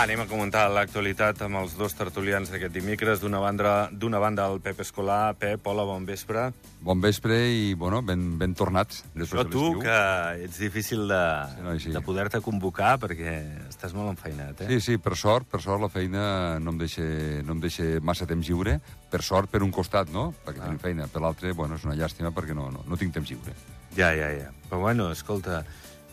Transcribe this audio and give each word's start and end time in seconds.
Va, 0.00 0.06
anem 0.08 0.22
a 0.22 0.24
comentar 0.24 0.62
l'actualitat 0.72 1.42
amb 1.44 1.58
els 1.60 1.74
dos 1.76 1.92
tertulians 1.92 2.48
d'aquest 2.48 2.72
dimecres. 2.72 3.18
D'una 3.20 3.36
banda, 3.42 3.72
d'una 3.92 4.16
banda 4.22 4.46
el 4.48 4.56
Pep 4.64 4.78
Escolar. 4.80 5.34
Pep, 5.36 5.66
hola, 5.68 5.84
bon 5.84 6.06
vespre. 6.08 6.46
Bon 6.80 7.02
vespre 7.04 7.36
i, 7.52 7.74
bueno, 7.76 7.98
ben, 8.00 8.22
ben 8.40 8.54
tornats. 8.56 9.02
Però 9.12 9.44
tu, 9.44 9.66
que 9.82 9.98
ets 10.46 10.56
difícil 10.62 11.04
de, 11.10 11.18
Sí, 11.52 11.60
noi, 11.66 11.82
sí. 11.84 11.92
de 11.92 12.00
poder-te 12.00 12.40
convocar 12.40 12.94
perquè 13.02 13.34
estàs 13.68 13.92
molt 13.92 14.14
enfeinat, 14.14 14.62
eh? 14.64 14.70
Sí, 14.72 14.80
sí, 14.86 14.96
per 14.96 15.18
sort, 15.20 15.44
per 15.52 15.60
sort 15.60 15.84
la 15.84 15.92
feina 15.92 16.24
no 16.64 16.72
em 16.72 16.80
deixa, 16.80 17.04
no 17.44 17.58
em 17.58 17.60
deixa 17.60 17.90
massa 18.00 18.24
temps 18.30 18.48
lliure. 18.48 18.78
Per 19.12 19.20
sort, 19.20 19.52
per 19.52 19.60
un 19.60 19.70
costat, 19.70 20.08
no? 20.16 20.30
Perquè 20.46 20.62
Ah. 20.62 20.70
tenim 20.70 20.80
feina. 20.80 21.08
Per 21.12 21.20
l'altre, 21.20 21.52
bueno, 21.52 21.76
és 21.76 21.84
una 21.84 21.98
llàstima 22.00 22.32
perquè 22.32 22.56
no, 22.56 22.70
no, 22.70 22.86
no 22.88 22.96
tinc 22.96 23.12
temps 23.12 23.28
lliure. 23.28 23.52
Ja, 24.00 24.14
ja, 24.16 24.32
ja. 24.32 24.48
Però 24.70 24.80
bueno, 24.80 25.10
escolta, 25.12 25.60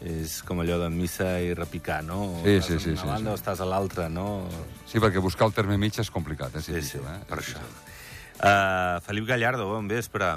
és 0.05 0.41
com 0.45 0.59
allò 0.61 0.77
de 0.83 0.89
missa 0.93 1.39
i 1.41 1.53
repicar, 1.57 2.03
no? 2.05 2.41
Sí, 2.43 2.57
estàs 2.59 2.67
sí, 2.67 2.79
sí, 2.83 2.89
una 2.93 3.01
sí, 3.01 3.07
banda 3.07 3.29
sí. 3.29 3.33
o 3.33 3.39
estàs 3.39 3.61
a 3.61 3.65
l'altra, 3.65 4.07
no? 4.09 4.27
Sí, 4.85 4.99
perquè 5.01 5.21
buscar 5.23 5.47
el 5.49 5.53
terme 5.57 5.77
mig 5.81 5.97
és 5.97 6.11
complicat, 6.13 6.55
és 6.55 6.65
Sí, 6.65 6.73
sí, 6.73 6.77
difícil, 6.79 7.01
eh? 7.09 7.20
per 7.29 7.39
És 7.39 7.47
això. 7.47 7.63
difícil. 7.63 7.93
Uh, 8.37 8.99
Felip 9.01 9.25
Gallardo, 9.25 9.65
bon 9.71 9.87
vespre. 9.89 10.35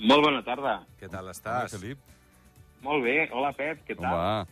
Molt 0.00 0.24
bona 0.24 0.42
tarda. 0.42 0.80
Què 0.98 1.08
tal 1.08 1.22
Hola, 1.28 1.30
estàs? 1.36 1.76
Felip. 1.76 1.98
Molt 2.82 3.04
bé. 3.04 3.28
Hola, 3.30 3.52
Pep, 3.52 3.84
què 3.86 3.94
tal? 3.94 4.10
va? 4.10 4.46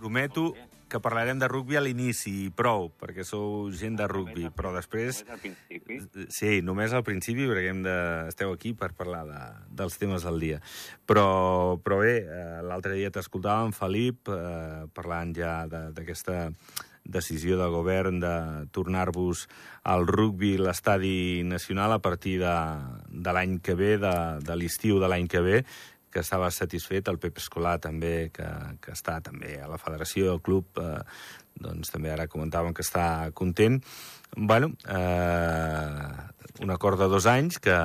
Prometo 0.00 0.52
bé. 0.52 0.66
Que 0.90 1.00
parlarem 1.00 1.38
de 1.40 1.48
rugby 1.48 1.78
a 1.78 1.82
l'inici, 1.84 2.32
i 2.46 2.50
prou, 2.50 2.88
perquè 3.00 3.24
sou 3.26 3.70
gent 3.72 3.96
de 4.00 4.08
Només 4.10 4.34
al- 4.50 4.54
però 4.58 4.72
després... 4.74 5.22
Només 5.22 5.32
al 5.36 5.40
principi. 5.46 6.26
Sí, 6.34 6.52
només 6.66 6.92
al 6.96 7.04
principi, 7.06 7.46
perquè 7.48 7.70
hem 7.70 7.82
de... 7.86 7.96
esteu 8.32 8.52
aquí 8.52 8.74
per 8.74 8.90
parlar 8.98 9.22
de, 9.30 9.40
dels 9.80 9.96
temes 10.02 10.26
del 10.26 10.40
dia. 10.42 10.60
Però, 11.06 11.78
però 11.82 12.00
bé, 12.02 12.14
eh, 12.26 12.60
l'altre 12.66 12.98
dia 12.98 13.10
t'escoltàvem, 13.14 13.72
Felip, 13.76 14.28
eh, 14.34 14.84
parlant 14.94 15.34
ja 15.38 15.54
de- 15.70 15.88
d'aquesta 15.96 16.50
decisió 17.10 17.56
del 17.56 17.72
govern 17.72 18.18
de 18.20 18.32
tornar-vos 18.76 19.46
al 19.88 20.04
rugby 20.06 20.52
i 20.54 20.60
l'estadi 20.60 21.40
nacional 21.48 21.94
a 21.96 21.98
partir 22.04 22.36
de, 22.42 22.52
de 23.08 23.32
l'any 23.32 23.56
que 23.64 23.74
ve, 23.74 23.94
de, 23.98 24.12
de 24.44 24.56
l'estiu 24.60 25.00
de 25.00 25.08
l'any 25.08 25.26
que 25.32 25.40
ve, 25.40 25.62
que 26.10 26.22
estava 26.24 26.50
satisfet, 26.50 27.08
el 27.08 27.20
Pep 27.22 27.38
Escolar 27.38 27.78
també, 27.82 28.30
que, 28.34 28.48
que 28.82 28.94
està 28.96 29.20
també 29.24 29.56
a 29.62 29.68
la 29.70 29.78
federació, 29.78 30.32
al 30.32 30.42
club, 30.42 30.80
eh, 30.82 30.98
doncs 31.60 31.92
també 31.94 32.10
ara 32.12 32.28
comentàvem 32.30 32.74
que 32.74 32.84
està 32.86 33.30
content. 33.36 33.78
Bueno, 34.36 34.72
eh, 34.88 36.64
un 36.64 36.74
acord 36.74 37.00
de 37.00 37.08
dos 37.10 37.26
anys 37.30 37.60
que, 37.62 37.78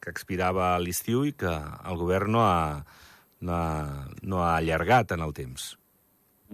que 0.00 0.14
expirava 0.14 0.74
a 0.74 0.80
l'estiu 0.82 1.26
i 1.28 1.34
que 1.36 1.50
el 1.50 2.00
govern 2.00 2.32
no 2.36 2.46
ha, 2.46 2.80
no, 3.40 3.54
ha, 3.54 4.08
no 4.22 4.42
ha 4.44 4.56
allargat 4.56 5.16
en 5.16 5.26
el 5.26 5.34
temps. 5.36 5.74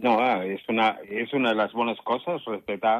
No, 0.02 0.18
eh, 0.20 0.56
és 0.56 0.64
una, 0.68 0.90
és 1.04 1.32
una 1.36 1.54
de 1.54 1.60
les 1.62 1.72
bones 1.72 2.00
coses 2.04 2.44
respectar 2.50 2.98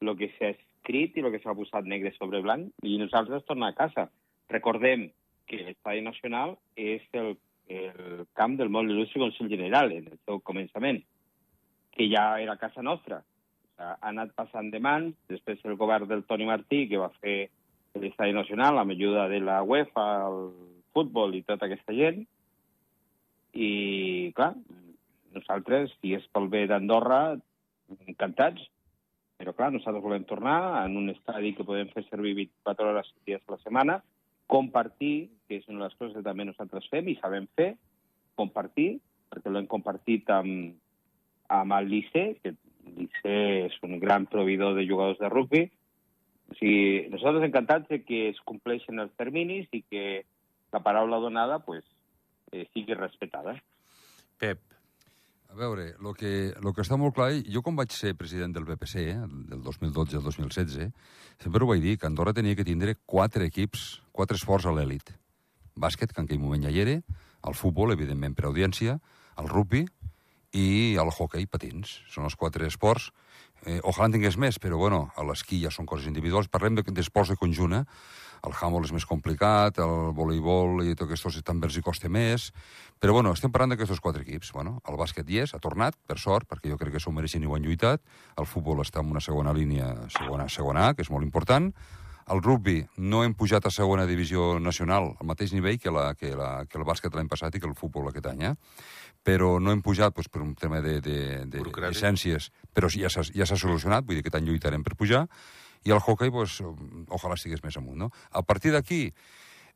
el 0.00 0.14
que 0.16 0.30
s'ha 0.36 0.54
escrit 0.54 1.16
i 1.16 1.24
el 1.24 1.32
que 1.34 1.42
s'ha 1.42 1.56
posat 1.56 1.88
negre 1.90 2.14
sobre 2.16 2.40
blanc 2.44 2.70
i 2.86 2.96
nosaltres 3.00 3.44
tornar 3.48 3.72
a 3.72 3.78
casa. 3.78 4.08
Recordem 4.48 5.10
que 5.48 5.62
l'Estadi 5.64 6.02
Nacional 6.04 6.56
és 6.76 7.04
el, 7.18 7.34
el 7.68 8.26
camp 8.38 8.56
del 8.60 8.70
molt 8.72 8.92
il·lustre 8.92 9.22
Consell 9.22 9.50
General 9.52 9.92
en 9.92 10.12
el 10.12 10.20
seu 10.24 10.40
començament, 10.44 11.00
que 11.96 12.08
ja 12.12 12.30
era 12.40 12.60
casa 12.60 12.84
nostra. 12.84 13.18
O 13.18 13.22
sigui, 13.22 13.34
ha 13.78 13.94
anat 14.10 14.32
passant 14.34 14.72
de 14.72 14.80
mans, 14.82 15.14
després 15.30 15.60
el 15.64 15.76
govern 15.78 16.08
del 16.10 16.24
Toni 16.26 16.46
Martí, 16.48 16.86
que 16.90 16.98
va 16.98 17.12
fer 17.22 17.48
l'Estadi 17.98 18.34
Nacional 18.34 18.78
amb 18.78 18.94
ajuda 18.94 19.28
de 19.30 19.38
la 19.40 19.60
UEFA, 19.62 20.06
el 20.26 20.50
futbol 20.94 21.34
i 21.34 21.44
tota 21.46 21.68
aquesta 21.68 21.94
gent, 21.94 22.24
i, 23.54 24.32
clar, 24.36 24.52
nosaltres, 25.34 25.94
si 26.00 26.14
és 26.18 26.26
pel 26.34 26.48
bé 26.52 26.66
d'Andorra, 26.70 27.38
encantats, 28.06 28.66
però, 29.38 29.54
clar, 29.54 29.70
nosaltres 29.72 30.02
volem 30.02 30.26
tornar 30.26 30.84
en 30.84 30.96
un 30.98 31.12
estadi 31.12 31.54
que 31.54 31.66
podem 31.66 31.90
fer 31.94 32.04
servir 32.08 32.34
24 32.34 32.90
hores 32.90 33.10
7 33.14 33.26
dies 33.30 33.44
a 33.46 33.54
la 33.54 33.60
setmana, 33.62 33.98
compartir, 34.50 35.28
que 35.48 35.58
és 35.58 35.68
una 35.68 35.80
de 35.80 35.88
les 35.88 35.96
coses 35.98 36.16
que 36.18 36.24
també 36.26 36.46
nosaltres 36.46 36.88
fem 36.92 37.08
i 37.08 37.16
sabem 37.20 37.48
fer, 37.58 37.72
compartir, 38.38 38.98
perquè 39.32 39.52
l'hem 39.52 39.66
compartit 39.70 40.30
amb, 40.30 40.76
amb 41.58 41.76
el 41.78 41.90
Liceu, 41.90 42.36
que 42.42 42.54
el 42.54 42.94
Liceu 43.00 43.66
és 43.66 43.76
un 43.88 43.98
gran 44.02 44.28
proveïdor 44.30 44.76
de 44.78 44.86
jugadors 44.88 45.20
de 45.20 45.32
rugby. 45.32 45.64
O 46.48 46.56
sigui, 46.60 47.08
nosaltres 47.12 47.48
encantats 47.48 47.88
de 47.90 48.00
que 48.04 48.28
es 48.30 48.40
compleixen 48.48 49.02
els 49.02 49.12
terminis 49.20 49.68
i 49.76 49.82
que 49.84 50.06
la 50.72 50.84
paraula 50.84 51.20
donada 51.20 51.58
pues, 51.64 51.84
eh, 52.52 52.68
sigui 52.72 52.96
respetada. 52.96 53.58
Pep, 54.38 54.60
A 55.48 55.54
veure, 55.56 55.94
el 55.96 56.14
que, 56.14 56.52
lo 56.60 56.74
que 56.76 56.84
està 56.84 56.98
molt 57.00 57.14
clar, 57.16 57.30
jo 57.48 57.62
com 57.64 57.78
vaig 57.78 57.94
ser 57.96 58.12
president 58.20 58.52
del 58.52 58.66
BPC, 58.68 59.04
eh, 59.14 59.14
del 59.48 59.62
2012 59.64 60.18
al 60.18 60.26
2016, 60.26 60.90
sempre 61.40 61.64
ho 61.64 61.68
vaig 61.70 61.80
dir, 61.80 61.96
que 61.96 62.04
Andorra 62.06 62.34
tenia 62.36 62.56
que 62.58 62.66
tindre 62.68 62.98
quatre 63.08 63.48
equips, 63.48 64.02
quatre 64.12 64.36
esports 64.36 64.68
a 64.68 64.74
l'èlit. 64.76 65.14
Bàsquet, 65.78 66.12
que 66.12 66.20
en 66.20 66.28
aquell 66.28 66.42
moment 66.42 66.62
ja 66.66 66.70
hi 66.74 66.82
era, 66.84 66.98
el 67.48 67.54
futbol, 67.54 67.92
evidentment, 67.94 68.34
per 68.34 68.48
audiència, 68.48 68.98
el 69.38 69.48
rugby 69.48 69.86
i 70.52 70.96
el 70.98 71.10
hockey 71.12 71.46
patins. 71.46 72.00
Són 72.10 72.24
els 72.24 72.36
quatre 72.36 72.66
esports. 72.66 73.10
Eh, 73.66 73.80
ojalà 73.82 74.06
en 74.06 74.14
tingués 74.14 74.36
més, 74.38 74.58
però 74.62 74.78
bueno, 74.78 75.08
a 75.16 75.24
l'esquí 75.26 75.58
ja 75.62 75.70
són 75.74 75.86
coses 75.86 76.06
individuals. 76.06 76.48
Parlem 76.48 76.76
de- 76.78 76.82
d'esports 76.82 77.30
de 77.30 77.36
conjuna. 77.36 77.84
El 78.46 78.52
handball 78.54 78.84
és 78.84 78.92
més 78.92 79.04
complicat, 79.04 79.78
el 79.82 80.12
voleibol 80.14 80.84
i 80.86 80.94
tot 80.94 81.08
aquests 81.08 81.42
també 81.42 81.66
els 81.66 81.76
hi 81.76 81.82
costa 81.82 82.08
més. 82.08 82.52
Però 83.00 83.12
bueno, 83.12 83.32
estem 83.32 83.50
parlant 83.50 83.70
d'aquests 83.74 84.00
quatre 84.00 84.22
equips. 84.22 84.52
Bueno, 84.52 84.80
el 84.88 84.94
bàsquet 84.94 85.28
hi 85.28 85.40
és, 85.42 85.54
ha 85.54 85.58
tornat, 85.58 85.96
per 86.06 86.18
sort, 86.18 86.46
perquè 86.48 86.70
jo 86.70 86.78
crec 86.78 86.92
que 86.92 87.00
s'ho 87.00 87.10
mereixen 87.10 87.42
i 87.42 87.46
ho 87.46 87.56
han 87.56 87.62
lluitat. 87.62 88.00
El 88.36 88.46
futbol 88.46 88.78
està 88.78 89.00
en 89.00 89.10
una 89.10 89.20
segona 89.20 89.52
línia, 89.52 90.08
segona, 90.08 90.48
segona 90.48 90.88
A, 90.88 90.94
que 90.94 91.02
és 91.02 91.10
molt 91.10 91.24
important. 91.24 91.74
El 92.28 92.42
rugby 92.44 92.82
no 93.00 93.22
hem 93.24 93.32
pujat 93.34 93.64
a 93.66 93.72
segona 93.72 94.04
divisió 94.08 94.58
nacional 94.60 95.14
al 95.14 95.28
mateix 95.28 95.54
nivell 95.56 95.78
que, 95.80 95.92
la, 95.94 96.10
que, 96.14 96.34
la, 96.36 96.66
que 96.68 96.76
el 96.80 96.84
bàsquet 96.84 97.14
l'any 97.16 97.28
passat 97.30 97.54
i 97.56 97.62
que 97.62 97.68
el 97.68 97.76
futbol 97.78 98.10
aquest 98.10 98.28
any, 98.28 98.44
eh? 98.50 98.54
però 99.24 99.56
no 99.60 99.72
hem 99.72 99.80
pujat 99.84 100.14
doncs, 100.16 100.28
per 100.32 100.42
un 100.44 100.54
tema 100.58 100.82
de, 100.84 100.98
de, 101.04 101.18
de 101.48 101.64
llicències, 101.64 102.50
però 102.72 102.90
ja 102.92 103.10
s'ha 103.12 103.24
ja 103.32 103.48
solucionat, 103.48 104.06
vull 104.06 104.20
dir 104.20 104.24
que 104.26 104.36
any 104.36 104.46
lluitarem 104.48 104.84
per 104.84 104.96
pujar, 104.96 105.26
i 105.84 105.94
el 105.94 106.00
hockey, 106.00 106.30
doncs, 106.34 106.60
ojalà 107.08 107.36
estigués 107.38 107.64
més 107.64 107.76
amunt. 107.80 107.98
No? 108.04 108.10
A 108.30 108.42
partir 108.42 108.72
d'aquí, 108.74 109.08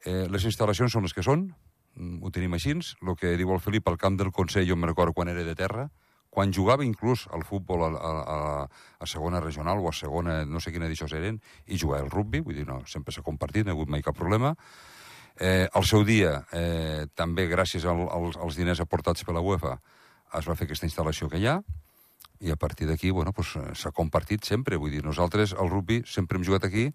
eh, 0.04 0.26
les 0.28 0.46
instal·lacions 0.48 0.92
són 0.92 1.06
les 1.06 1.14
que 1.16 1.24
són, 1.24 1.48
mm, 1.96 2.22
ho 2.22 2.30
tenim 2.30 2.54
així, 2.54 2.76
el 2.76 3.16
que 3.16 3.36
diu 3.36 3.52
el 3.52 3.60
Felip, 3.60 3.88
al 3.88 3.98
camp 3.98 4.19
del 4.19 4.32
Consell, 4.32 4.69
jo 4.69 4.76
me'n 4.76 4.90
recordo 4.90 5.12
quan 5.12 5.28
era 5.28 5.44
de 5.44 5.54
terra, 5.54 5.90
quan 6.32 6.53
jugava 6.56 6.87
inclús 6.87 7.26
al 7.37 7.44
futbol 7.44 7.84
a, 7.84 7.91
a, 7.93 8.37
a, 8.65 9.06
segona 9.06 9.41
regional 9.44 9.82
o 9.84 9.91
a 9.91 9.93
segona, 9.93 10.38
no 10.48 10.62
sé 10.65 10.72
quina 10.72 10.88
d'això 10.88 11.10
eren, 11.12 11.37
i 11.69 11.76
jugava 11.76 12.06
al 12.06 12.10
rugby, 12.10 12.41
vull 12.41 12.56
dir, 12.56 12.65
no, 12.65 12.81
sempre 12.88 13.12
s'ha 13.12 13.25
compartit, 13.26 13.66
no 13.66 13.75
ha 13.75 13.76
hagut 13.76 13.93
mai 13.93 14.00
cap 14.06 14.16
problema. 14.16 14.54
Eh, 15.37 15.69
al 15.69 15.84
seu 15.84 16.06
dia, 16.09 16.38
eh, 16.56 17.04
també 17.15 17.44
gràcies 17.53 17.84
al, 17.84 18.06
als, 18.09 18.41
als 18.41 18.56
diners 18.56 18.81
aportats 18.81 19.28
per 19.28 19.37
la 19.37 19.44
UEFA, 19.44 19.76
es 20.41 20.48
va 20.48 20.56
fer 20.56 20.65
aquesta 20.65 20.88
instal·lació 20.88 21.28
que 21.28 21.41
hi 21.41 21.50
ha, 21.53 21.59
i 22.43 22.50
a 22.50 22.56
partir 22.56 22.88
d'aquí, 22.88 23.12
bueno, 23.12 23.31
s'ha 23.37 23.93
compartit 23.94 24.49
sempre. 24.49 24.81
Vull 24.81 24.97
dir, 24.97 25.04
nosaltres, 25.04 25.53
al 25.53 25.69
rugby, 25.70 26.00
sempre 26.09 26.41
hem 26.41 26.49
jugat 26.49 26.64
aquí 26.66 26.88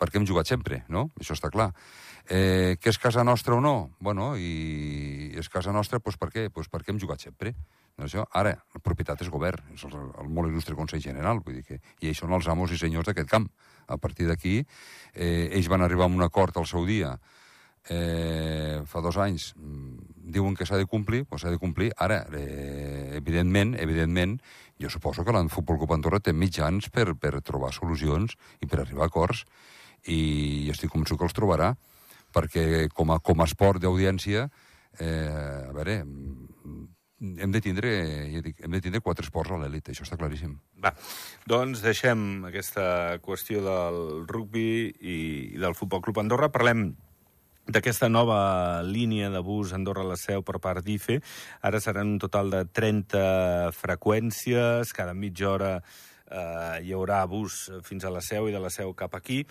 perquè 0.00 0.20
hem 0.20 0.26
jugat 0.28 0.48
sempre, 0.48 0.82
no? 0.92 1.08
Això 1.20 1.36
està 1.36 1.50
clar. 1.52 1.70
Eh, 2.28 2.74
que 2.82 2.90
és 2.90 2.98
casa 2.98 3.22
nostra 3.22 3.54
o 3.54 3.60
no? 3.62 3.92
Bueno, 4.02 4.32
i 4.34 5.30
és 5.38 5.48
casa 5.48 5.70
nostra, 5.72 6.00
doncs 6.02 6.18
per 6.18 6.30
què? 6.34 6.48
Pues 6.50 6.66
perquè 6.72 6.90
hem 6.90 6.98
jugat 6.98 7.22
sempre. 7.22 7.54
No 7.96 8.08
això? 8.08 8.26
Ara, 8.36 8.56
la 8.74 8.82
propietat 8.82 9.22
és 9.24 9.30
govern, 9.32 9.62
és 9.72 9.86
el, 9.86 9.94
el 9.94 10.28
molt 10.28 10.50
il·lustre 10.50 10.74
Consell 10.76 11.04
General, 11.04 11.40
vull 11.44 11.60
dir 11.60 11.64
que, 11.64 11.78
i 12.02 12.10
ells 12.10 12.20
són 12.24 12.34
els 12.36 12.48
amos 12.52 12.74
i 12.74 12.80
senyors 12.80 13.08
d'aquest 13.08 13.30
camp. 13.30 13.46
A 13.86 13.96
partir 14.02 14.26
d'aquí, 14.26 14.58
eh, 15.14 15.48
ells 15.54 15.70
van 15.70 15.86
arribar 15.86 16.10
a 16.10 16.12
un 16.12 16.26
acord 16.26 16.58
al 16.58 16.66
seu 16.66 16.84
dia, 16.84 17.14
eh, 17.88 18.82
fa 18.84 19.00
dos 19.00 19.16
anys, 19.22 19.54
mm, 19.54 20.26
diuen 20.34 20.56
que 20.58 20.66
s'ha 20.66 20.76
de 20.76 20.90
complir, 20.90 21.24
doncs 21.30 21.46
s'ha 21.46 21.54
de 21.54 21.62
complir. 21.62 21.92
Ara, 21.96 22.26
eh, 22.34 23.16
evidentment, 23.16 23.76
evidentment, 23.78 24.40
jo 24.82 24.90
suposo 24.90 25.24
que 25.24 25.32
l'Enfutbol 25.32 25.78
Club 25.78 25.92
Andorra 25.92 26.20
té 26.20 26.32
mitjans 26.32 26.90
per, 26.90 27.14
per 27.14 27.40
trobar 27.40 27.72
solucions 27.72 28.36
i 28.60 28.66
per 28.66 28.80
arribar 28.80 29.04
a 29.04 29.06
acords, 29.06 29.46
i 30.06 30.68
estic 30.70 30.90
convençut 30.90 31.18
que 31.18 31.24
els 31.24 31.34
trobarà, 31.34 31.76
perquè 32.36 32.86
com 32.92 33.14
a, 33.14 33.20
com 33.24 33.40
a 33.40 33.48
esport 33.48 33.80
d'audiència, 33.80 34.46
eh, 35.00 35.64
a 35.70 35.72
veure, 35.72 36.02
hem 37.16 37.52
de 37.52 37.62
tindre, 37.64 37.90
ja 38.28 38.42
dic, 38.44 38.60
hem 38.60 38.76
de 38.76 38.82
tindre 38.84 39.00
quatre 39.00 39.24
esports 39.24 39.54
a 39.54 39.60
l'elit, 39.62 39.88
això 39.88 40.04
està 40.04 40.18
claríssim. 40.20 40.58
va, 40.84 40.92
doncs 41.48 41.80
deixem 41.84 42.44
aquesta 42.48 43.16
qüestió 43.24 43.62
del 43.64 44.26
rugby 44.28 44.92
i, 45.00 45.18
del 45.56 45.74
Futbol 45.74 46.02
Club 46.04 46.20
Andorra. 46.20 46.50
Parlem 46.52 46.90
d'aquesta 47.66 48.08
nova 48.08 48.82
línia 48.86 49.30
de 49.32 49.40
bus 49.42 49.72
Andorra-la 49.74 50.18
Seu 50.20 50.44
per 50.46 50.60
part 50.60 50.84
d'IFE. 50.84 51.18
Ara 51.66 51.80
seran 51.80 52.14
un 52.14 52.20
total 52.22 52.52
de 52.52 52.62
30 52.68 53.72
freqüències, 53.74 54.92
cada 54.94 55.16
mitja 55.16 55.50
hora 55.50 55.72
eh, 55.80 56.84
hi 56.84 56.92
haurà 56.94 57.24
bus 57.26 57.66
fins 57.82 58.04
a 58.04 58.12
la 58.12 58.22
Seu 58.22 58.50
i 58.50 58.54
de 58.54 58.60
la 58.62 58.70
Seu 58.70 58.92
cap 58.94 59.16
aquí. 59.18 59.44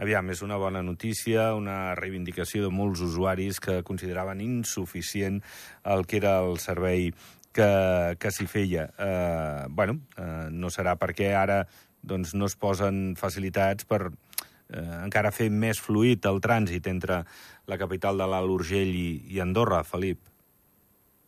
Aviam, 0.00 0.30
és 0.32 0.40
una 0.40 0.56
bona 0.56 0.80
notícia, 0.80 1.50
una 1.52 1.92
reivindicació 1.98 2.64
de 2.64 2.72
molts 2.72 3.02
usuaris 3.04 3.58
que 3.60 3.82
consideraven 3.84 4.40
insuficient 4.40 5.42
el 5.84 6.06
que 6.08 6.16
era 6.16 6.38
el 6.40 6.56
servei 6.62 7.10
que, 7.52 7.68
que 8.16 8.32
s'hi 8.32 8.46
feia. 8.48 8.86
Eh, 8.96 9.66
bueno, 9.68 9.98
eh, 10.16 10.48
no 10.50 10.72
serà 10.72 10.96
perquè 10.96 11.34
ara 11.36 11.60
doncs, 12.00 12.32
no 12.32 12.48
es 12.48 12.56
posen 12.56 13.12
facilitats 13.20 13.84
per 13.84 14.06
eh, 14.08 14.96
encara 15.02 15.34
fer 15.36 15.50
més 15.52 15.82
fluid 15.84 16.24
el 16.30 16.40
trànsit 16.40 16.88
entre 16.88 17.20
la 17.68 17.78
capital 17.78 18.16
de 18.16 18.28
l'Alt 18.30 18.56
Urgell 18.56 18.96
i, 18.96 19.08
i 19.36 19.44
Andorra, 19.44 19.82
Felip. 19.84 20.22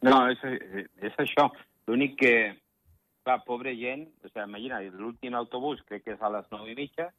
No, 0.03 0.17
és, 0.33 0.41
és 1.05 1.21
això. 1.21 1.51
L'únic 1.91 2.17
que, 2.25 2.37
clar, 3.27 3.43
pobra 3.45 3.75
gent, 3.77 4.09
o 4.23 4.31
sigui, 4.31 4.49
imagina, 4.49 4.81
l'últim 4.97 5.37
autobús 5.37 5.85
crec 5.91 6.07
que 6.07 6.17
és 6.17 6.25
a 6.25 6.33
les 6.33 6.49
9 6.51 6.73
i 6.73 6.79
mitja, 6.79 7.13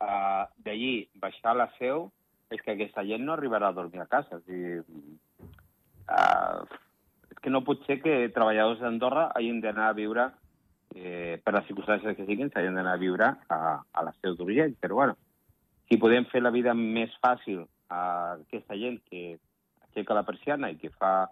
uh, 0.00 0.44
d'allí 0.64 1.08
baixar 1.22 1.54
a 1.54 1.60
la 1.62 1.68
seu, 1.78 2.08
és 2.50 2.60
que 2.64 2.74
aquesta 2.74 3.04
gent 3.06 3.24
no 3.24 3.36
arribarà 3.36 3.70
a 3.70 3.76
dormir 3.76 4.02
a 4.02 4.08
casa. 4.10 4.40
O 4.40 4.44
sigui, 4.46 4.80
uh, 6.10 6.64
és 7.30 7.42
que 7.42 7.52
no 7.52 7.64
pot 7.66 7.84
ser 7.86 8.00
que 8.02 8.28
treballadors 8.34 8.82
d'Andorra 8.82 9.30
hagin 9.38 9.60
d'anar 9.62 9.90
a 9.90 9.96
viure, 9.96 10.30
eh, 10.94 11.38
per 11.44 11.54
les 11.54 11.66
circumstàncies 11.68 12.16
que 12.16 12.26
siguin, 12.26 12.50
s'hagin 12.50 12.74
d'anar 12.74 12.96
a 12.96 13.02
viure 13.02 13.28
a, 13.48 13.60
a 13.80 14.02
la 14.06 14.14
seu 14.20 14.34
d'Urgell. 14.36 14.74
Però, 14.82 14.98
bueno, 15.02 15.16
si 15.88 15.98
podem 15.98 16.26
fer 16.32 16.42
la 16.42 16.54
vida 16.54 16.74
més 16.74 17.14
fàcil 17.22 17.64
a 17.90 18.00
aquesta 18.40 18.78
gent 18.78 18.98
que 19.10 19.38
aixeca 19.88 20.16
la 20.16 20.26
persiana 20.26 20.70
i 20.70 20.78
que 20.78 20.90
fa 20.90 21.30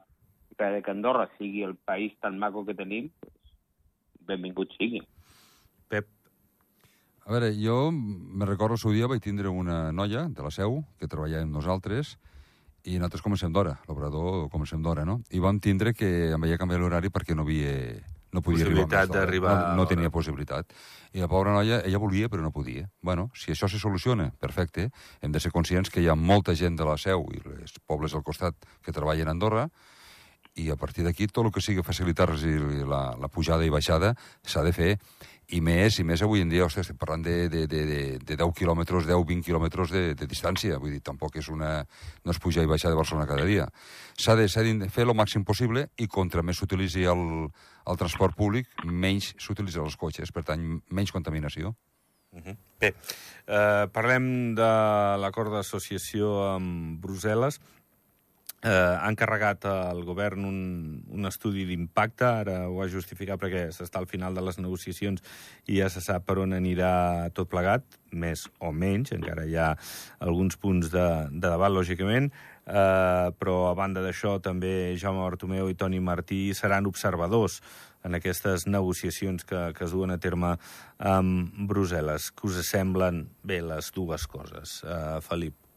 que 0.59 0.91
Andorra 0.91 1.29
sigui 1.39 1.63
el 1.63 1.77
país 1.77 2.17
tan 2.19 2.39
maco 2.39 2.65
que 2.67 2.75
tenim, 2.75 3.13
benvingut 4.27 4.73
sigui. 4.75 5.03
A 7.29 7.33
veure, 7.33 7.53
jo 7.61 7.91
me 7.93 8.47
recordo 8.47 8.79
el 8.79 8.81
seu 8.81 8.95
dia 8.97 9.07
vaig 9.07 9.21
tindre 9.21 9.51
una 9.53 9.91
noia 9.93 10.23
de 10.33 10.41
la 10.41 10.49
seu 10.49 10.79
que 10.97 11.05
treballava 11.13 11.45
amb 11.45 11.53
nosaltres 11.59 12.15
i 12.89 12.95
nosaltres 12.97 13.21
comencem 13.21 13.53
d'hora, 13.53 13.75
l'operador 13.85 14.47
comencem 14.49 14.81
d'hora, 14.81 15.05
no? 15.05 15.19
I 15.29 15.43
vam 15.45 15.59
tindre 15.61 15.93
que 15.93 16.09
em 16.33 16.41
veia 16.41 16.57
canviar 16.57 16.81
l'horari 16.81 17.11
perquè 17.13 17.37
no 17.37 17.45
havia 17.45 17.75
no 18.33 18.41
podia 18.41 18.65
possibilitat 18.65 19.13
d'arribar... 19.13 19.59
No, 19.59 19.83
no 19.83 19.87
tenia 19.91 20.09
possibilitat. 20.09 20.73
I 21.13 21.21
la 21.21 21.29
pobra 21.29 21.53
noia, 21.53 21.83
ella 21.85 22.01
volia, 22.01 22.33
però 22.33 22.41
no 22.41 22.53
podia. 22.53 22.89
Bueno, 23.05 23.29
si 23.37 23.53
això 23.53 23.69
se 23.69 23.81
soluciona, 23.81 24.31
perfecte. 24.41 24.89
Hem 25.21 25.33
de 25.33 25.45
ser 25.45 25.53
conscients 25.53 25.93
que 25.93 26.01
hi 26.01 26.09
ha 26.09 26.17
molta 26.17 26.57
gent 26.57 26.81
de 26.81 26.89
la 26.89 26.97
seu 26.97 27.29
i 27.37 27.45
els 27.59 27.77
pobles 27.85 28.17
al 28.17 28.25
costat 28.25 28.57
que 28.81 28.97
treballen 28.97 29.29
a 29.29 29.37
Andorra, 29.37 29.69
i 30.59 30.71
a 30.71 30.77
partir 30.77 31.05
d'aquí 31.07 31.29
tot 31.31 31.47
el 31.47 31.53
que 31.55 31.63
sigui 31.63 31.85
facilitar-los 31.87 32.43
la, 32.89 33.03
la 33.21 33.29
pujada 33.31 33.67
i 33.67 33.71
baixada 33.71 34.15
s'ha 34.43 34.65
de 34.67 34.73
fer 34.75 34.91
i 35.49 35.61
més, 35.65 35.97
i 35.97 36.05
més 36.05 36.21
avui 36.21 36.43
en 36.45 36.51
dia, 36.53 36.67
ostres, 36.67 36.85
estem 36.85 36.99
parlant 37.01 37.23
de, 37.25 37.37
de, 37.49 37.63
de, 37.71 37.81
de, 37.89 38.01
de 38.21 38.37
10 38.37 38.51
quilòmetres, 38.59 39.07
10-20 39.09 39.47
quilòmetres 39.47 39.93
de, 39.95 40.03
de 40.19 40.29
distància, 40.29 40.77
vull 40.83 40.93
dir, 40.93 41.01
tampoc 41.05 41.39
és 41.41 41.49
una... 41.49 41.71
no 42.25 42.35
és 42.35 42.41
pujar 42.43 42.67
i 42.67 42.69
baixar 42.69 42.93
de 42.93 42.99
Barcelona 42.99 43.29
cada 43.31 43.47
dia. 43.49 43.65
S'ha 44.21 44.37
de, 44.37 44.45
de 44.83 44.91
fer 44.93 45.07
el 45.07 45.15
màxim 45.17 45.47
possible 45.49 45.87
i 45.97 46.09
contra 46.09 46.45
més 46.45 46.61
s'utilitzi 46.61 47.07
el, 47.09 47.25
el 47.49 48.01
transport 48.01 48.37
públic, 48.37 48.69
menys 48.85 49.33
s'utilitzen 49.41 49.89
els 49.89 49.97
cotxes, 49.97 50.35
per 50.37 50.45
tant, 50.51 50.69
menys 50.93 51.15
contaminació. 51.17 51.73
Uh 52.37 52.45
-huh. 52.45 52.57
Bé, 52.79 52.93
eh, 53.47 53.87
parlem 53.89 54.55
de 54.55 54.71
l'acord 55.17 55.51
d'associació 55.51 56.45
amb 56.55 57.01
Brussel·les 57.01 57.59
eh, 58.63 58.71
ha 58.71 59.09
encarregat 59.11 59.67
al 59.71 60.03
govern 60.07 60.45
un, 60.49 60.59
un 61.15 61.31
estudi 61.31 61.65
d'impacte, 61.69 62.27
ara 62.27 62.59
ho 62.69 62.81
ha 62.83 62.91
justificat 62.91 63.41
perquè 63.41 63.69
s'està 63.75 64.03
al 64.03 64.11
final 64.11 64.35
de 64.35 64.45
les 64.45 64.59
negociacions 64.59 65.23
i 65.67 65.79
ja 65.79 65.89
se 65.93 66.03
sap 66.05 66.27
per 66.27 66.39
on 66.43 66.57
anirà 66.57 67.31
tot 67.35 67.51
plegat, 67.51 67.85
més 68.13 68.47
o 68.65 68.73
menys, 68.73 69.13
encara 69.15 69.45
hi 69.47 69.59
ha 69.59 69.75
alguns 70.25 70.57
punts 70.57 70.91
de, 70.95 71.09
de 71.31 71.45
debat, 71.47 71.73
lògicament, 71.73 72.33
eh, 72.67 73.29
però 73.39 73.59
a 73.69 73.77
banda 73.79 74.03
d'això 74.05 74.39
també 74.45 74.97
Jaume 74.99 75.23
Bartomeu 75.23 75.71
i 75.71 75.77
Toni 75.79 76.01
Martí 76.01 76.49
seran 76.57 76.89
observadors 76.91 77.61
en 78.07 78.15
aquestes 78.15 78.67
negociacions 78.67 79.45
que, 79.45 79.73
que 79.77 79.85
es 79.85 79.95
duen 79.95 80.15
a 80.15 80.19
terme 80.23 80.55
amb 80.99 81.65
Brussel·les. 81.71 82.31
Que 82.33 82.47
us 82.49 82.61
semblen 82.67 83.27
bé 83.43 83.61
les 83.63 83.91
dues 83.95 84.29
coses, 84.31 84.81
eh, 84.87 85.19
Felip? 85.27 85.68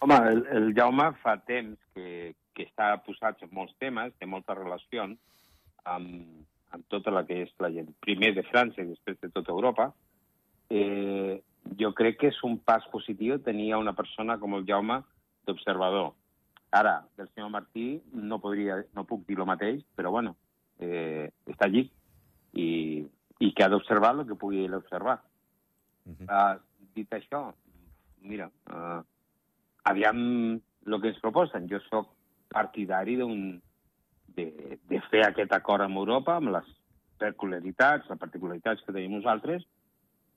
Home, 0.00 0.16
el, 0.28 0.42
el 0.52 0.74
Jaume 0.76 1.08
fa 1.22 1.36
temps 1.48 1.78
que, 1.94 2.34
que 2.54 2.66
està 2.68 2.90
posat 3.04 3.40
en 3.44 3.52
molts 3.56 3.74
temes, 3.80 4.12
té 4.20 4.28
molta 4.28 4.56
relació 4.58 5.06
amb, 5.06 6.18
amb 6.74 6.84
tota 6.92 7.14
la 7.14 7.24
que 7.28 7.42
és 7.46 7.52
la 7.62 7.70
gent, 7.72 7.88
primer 8.04 8.34
de 8.36 8.44
França 8.50 8.82
i 8.82 8.90
després 8.90 9.18
de 9.22 9.30
tota 9.32 9.54
Europa. 9.54 9.90
Eh, 10.68 11.40
jo 11.80 11.92
crec 11.96 12.20
que 12.20 12.30
és 12.32 12.42
un 12.44 12.58
pas 12.58 12.84
positiu 12.92 13.38
tenir 13.42 13.72
una 13.78 13.96
persona 13.96 14.36
com 14.42 14.58
el 14.58 14.66
Jaume 14.68 15.00
d'observador. 15.48 16.12
Ara, 16.76 16.98
del 17.16 17.28
senyor 17.32 17.50
Martí 17.54 17.88
no, 18.12 18.40
podria, 18.42 18.82
no 18.94 19.06
puc 19.08 19.24
dir 19.28 19.38
el 19.38 19.48
mateix, 19.48 19.80
però 19.96 20.12
bueno, 20.12 20.34
eh, 20.82 21.30
està 21.48 21.70
allí 21.70 21.86
i, 22.52 22.68
i 23.40 23.52
que 23.54 23.64
ha 23.64 23.72
d'observar 23.72 24.12
el 24.16 24.26
que 24.28 24.36
pugui 24.36 24.66
observar. 24.68 25.20
Uh 26.06 26.12
-huh. 26.12 26.26
uh, 26.28 26.60
dit 26.94 27.10
això, 27.10 27.52
mira, 28.20 28.50
uh, 28.70 29.02
aviam 29.86 30.18
el 30.86 31.00
que 31.00 31.12
ens 31.12 31.22
proposen. 31.22 31.68
Jo 31.70 31.80
sóc 31.86 32.10
partidari 32.52 33.16
d'un 33.20 33.60
de, 34.36 34.78
de 34.88 35.00
fer 35.10 35.24
aquest 35.26 35.52
acord 35.56 35.86
amb 35.86 35.98
Europa, 36.02 36.36
amb 36.36 36.52
les 36.54 36.68
peculiaritats, 37.20 38.08
les 38.10 38.20
particularitats 38.20 38.84
que 38.84 38.92
tenim 38.92 39.16
nosaltres, 39.16 39.64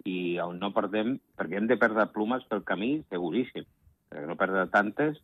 i 0.08 0.40
on 0.40 0.60
no 0.62 0.72
perdem, 0.76 1.18
perquè 1.38 1.60
hem 1.60 1.68
de 1.68 1.78
perdre 1.80 2.08
plumes 2.14 2.46
pel 2.50 2.64
camí, 2.68 2.94
seguríssim, 3.12 3.66
perquè 4.10 4.28
no 4.30 4.38
perdre 4.40 4.70
tantes, 4.72 5.20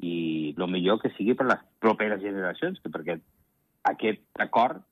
i 0.00 0.54
el 0.56 0.68
millor 0.70 1.00
que 1.02 1.12
sigui 1.16 1.34
per 1.36 1.48
les 1.48 1.62
properes 1.82 2.20
generacions, 2.22 2.80
que 2.82 2.92
perquè 2.92 3.16
aquest 3.88 4.42
acord 4.44 4.82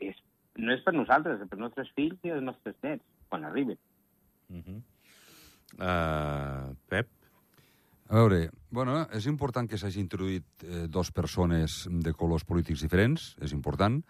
és, 0.00 0.18
no 0.60 0.74
és 0.74 0.84
per 0.84 0.94
nosaltres, 0.94 1.40
és 1.40 1.48
per 1.48 1.58
nostres 1.60 1.88
fills 1.96 2.20
i 2.26 2.34
els 2.34 2.44
nostres 2.44 2.76
nets, 2.84 3.04
quan 3.32 3.48
arriben. 3.48 3.80
Uh 4.50 4.60
-huh. 4.60 4.78
uh, 5.80 6.76
Pep? 6.88 7.08
A 8.10 8.18
veure, 8.18 8.48
bueno, 8.74 9.04
és 9.14 9.28
important 9.30 9.68
que 9.70 9.78
s'hagi 9.78 10.00
introduït 10.02 10.64
eh, 10.66 10.86
dos 10.90 11.12
persones 11.14 11.84
de 11.86 12.10
colors 12.18 12.42
polítics 12.42 12.82
diferents, 12.82 13.36
és 13.38 13.54
important, 13.54 14.00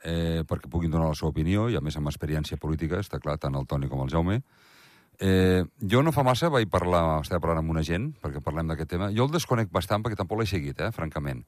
eh, 0.00 0.46
perquè 0.48 0.70
puguin 0.72 0.94
donar 0.94 1.10
la 1.10 1.18
seva 1.18 1.34
opinió, 1.34 1.66
i 1.68 1.76
a 1.76 1.82
més 1.84 1.98
amb 2.00 2.08
experiència 2.08 2.56
política, 2.56 3.02
està 3.04 3.20
clar, 3.20 3.36
tant 3.36 3.58
el 3.60 3.68
Toni 3.68 3.90
com 3.92 4.00
el 4.00 4.08
Jaume. 4.14 4.38
Eh, 5.20 5.60
jo 5.92 6.00
no 6.00 6.14
fa 6.16 6.24
massa 6.24 6.48
vaig 6.48 6.70
parlar, 6.72 7.20
estava 7.20 7.42
parlant 7.44 7.60
amb 7.66 7.76
una 7.76 7.84
gent, 7.84 8.08
perquè 8.22 8.40
parlem 8.40 8.72
d'aquest 8.72 8.94
tema. 8.94 9.10
Jo 9.12 9.28
el 9.28 9.36
desconec 9.36 9.68
bastant 9.76 10.00
perquè 10.00 10.16
tampoc 10.16 10.40
l'he 10.40 10.48
seguit, 10.48 10.80
eh, 10.80 10.88
francament. 10.96 11.44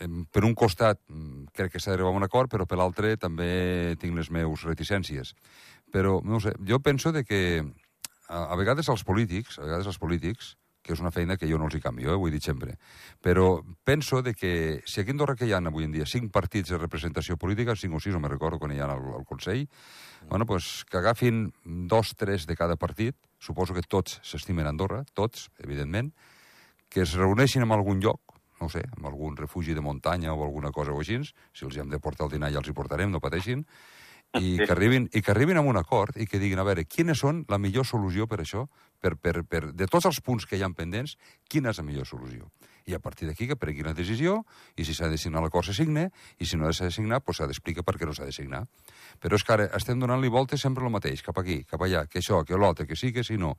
Eh, 0.00 0.08
per 0.32 0.46
un 0.48 0.56
costat 0.56 1.02
mm, 1.04 1.52
crec 1.52 1.76
que 1.76 1.84
s'ha 1.84 1.92
d'arribar 1.92 2.16
a 2.16 2.20
un 2.22 2.24
acord, 2.24 2.48
però 2.48 2.64
per 2.64 2.80
l'altre 2.80 3.18
també 3.20 3.92
tinc 4.00 4.16
les 4.16 4.32
meus 4.32 4.64
reticències. 4.64 5.36
Però, 5.92 6.22
no 6.24 6.40
sé, 6.40 6.56
jo 6.64 6.80
penso 6.80 7.12
de 7.12 7.28
que 7.28 7.60
a, 7.60 8.46
a 8.46 8.54
vegades 8.56 8.88
els 8.88 9.04
polítics, 9.04 9.60
a 9.60 9.68
vegades 9.68 9.92
els 9.92 10.00
polítics, 10.00 10.54
que 10.84 10.92
és 10.92 11.00
una 11.00 11.10
feina 11.10 11.38
que 11.40 11.48
jo 11.48 11.56
no 11.58 11.66
els 11.70 11.78
hi 11.78 11.80
canvio, 11.80 12.12
eh, 12.12 12.18
ho 12.20 12.28
he 12.28 12.32
dit 12.34 12.44
sempre. 12.44 12.76
Però 13.24 13.64
penso 13.88 14.20
de 14.22 14.34
que 14.36 14.82
si 14.84 15.00
aquí 15.00 15.10
a 15.10 15.16
Andorra 15.16 15.34
que 15.34 15.48
hi 15.48 15.54
ha 15.56 15.62
avui 15.64 15.88
en 15.88 15.94
dia 15.96 16.04
cinc 16.06 16.30
partits 16.30 16.74
de 16.74 16.78
representació 16.78 17.38
política, 17.40 17.74
cinc 17.74 17.96
o 17.96 18.00
sis, 18.00 18.12
no 18.12 18.20
me 18.20 18.28
recordo 18.28 18.60
quan 18.60 18.76
hi 18.76 18.82
ha 18.82 18.90
al, 18.92 19.00
al 19.16 19.24
Consell, 19.24 19.64
mm. 19.64 20.28
bueno, 20.28 20.46
pues, 20.46 20.84
que 20.84 20.98
agafin 20.98 21.48
dos, 21.64 22.14
tres 22.16 22.46
de 22.46 22.56
cada 22.56 22.76
partit, 22.76 23.16
suposo 23.40 23.74
que 23.74 23.82
tots 23.82 24.20
s'estimen 24.22 24.68
Andorra, 24.68 25.04
tots, 25.14 25.48
evidentment, 25.58 26.12
que 26.92 27.02
es 27.02 27.16
reuneixin 27.16 27.64
en 27.64 27.72
algun 27.72 28.04
lloc, 28.04 28.36
no 28.60 28.68
sé, 28.68 28.84
en 28.84 29.08
algun 29.08 29.36
refugi 29.36 29.74
de 29.74 29.80
muntanya 29.80 30.34
o 30.34 30.44
alguna 30.44 30.70
cosa 30.70 30.92
o 30.92 31.00
així, 31.00 31.18
si 31.24 31.64
els 31.64 31.74
hi 31.74 31.80
hem 31.82 31.90
de 31.90 31.98
portar 31.98 32.28
el 32.28 32.36
dinar 32.36 32.52
ja 32.52 32.60
els 32.60 32.68
hi 32.68 32.76
portarem, 32.76 33.10
no 33.10 33.24
pateixin, 33.24 33.64
i 34.40 34.56
que 34.58 34.72
arribin, 34.72 35.08
i 35.14 35.22
que 35.22 35.30
arribin 35.30 35.58
a 35.58 35.62
un 35.62 35.76
acord 35.78 36.16
i 36.18 36.26
que 36.26 36.40
diguin, 36.42 36.58
a 36.58 36.66
veure, 36.66 36.84
quines 36.90 37.20
són 37.20 37.44
la 37.50 37.58
millor 37.58 37.86
solució 37.86 38.26
per 38.26 38.40
això, 38.42 38.66
per, 39.04 39.16
per, 39.20 39.42
per, 39.44 39.66
de 39.76 39.88
tots 39.90 40.08
els 40.08 40.22
punts 40.24 40.46
que 40.48 40.56
hi 40.56 40.64
ha 40.64 40.70
pendents, 40.72 41.18
quina 41.52 41.74
és 41.74 41.80
la 41.80 41.84
millor 41.84 42.08
solució. 42.08 42.48
I 42.88 42.96
a 42.96 43.00
partir 43.00 43.28
d'aquí 43.28 43.48
que 43.48 43.56
prenguin 43.60 43.88
la 43.88 43.94
decisió, 43.96 44.38
i 44.76 44.84
si 44.88 44.96
s'ha 44.96 45.10
de 45.12 45.18
signar 45.20 45.42
l'acord 45.44 45.68
se 45.68 45.84
i 45.84 46.46
si 46.46 46.56
no 46.56 46.72
s'ha 46.72 46.88
de 46.88 46.90
signar, 46.90 47.20
doncs 47.20 47.38
s'ha 47.38 47.46
d'explicar 47.46 47.84
per 47.84 47.96
què 47.98 48.06
no 48.06 48.14
s'ha 48.14 48.24
de 48.24 48.32
signar. 48.32 48.64
Però 49.20 49.36
és 49.36 49.44
que 49.44 49.52
ara 49.52 49.68
estem 49.76 50.00
donant-li 50.00 50.28
voltes 50.28 50.60
sempre 50.60 50.84
el 50.84 50.92
mateix, 50.92 51.22
cap 51.22 51.38
aquí, 51.38 51.64
cap 51.64 51.80
allà, 51.80 52.06
que 52.06 52.18
això, 52.18 52.44
que 52.44 52.56
l'altre, 52.56 52.86
que 52.86 52.96
sí, 52.96 53.12
que 53.12 53.24
sí, 53.24 53.36
no. 53.36 53.56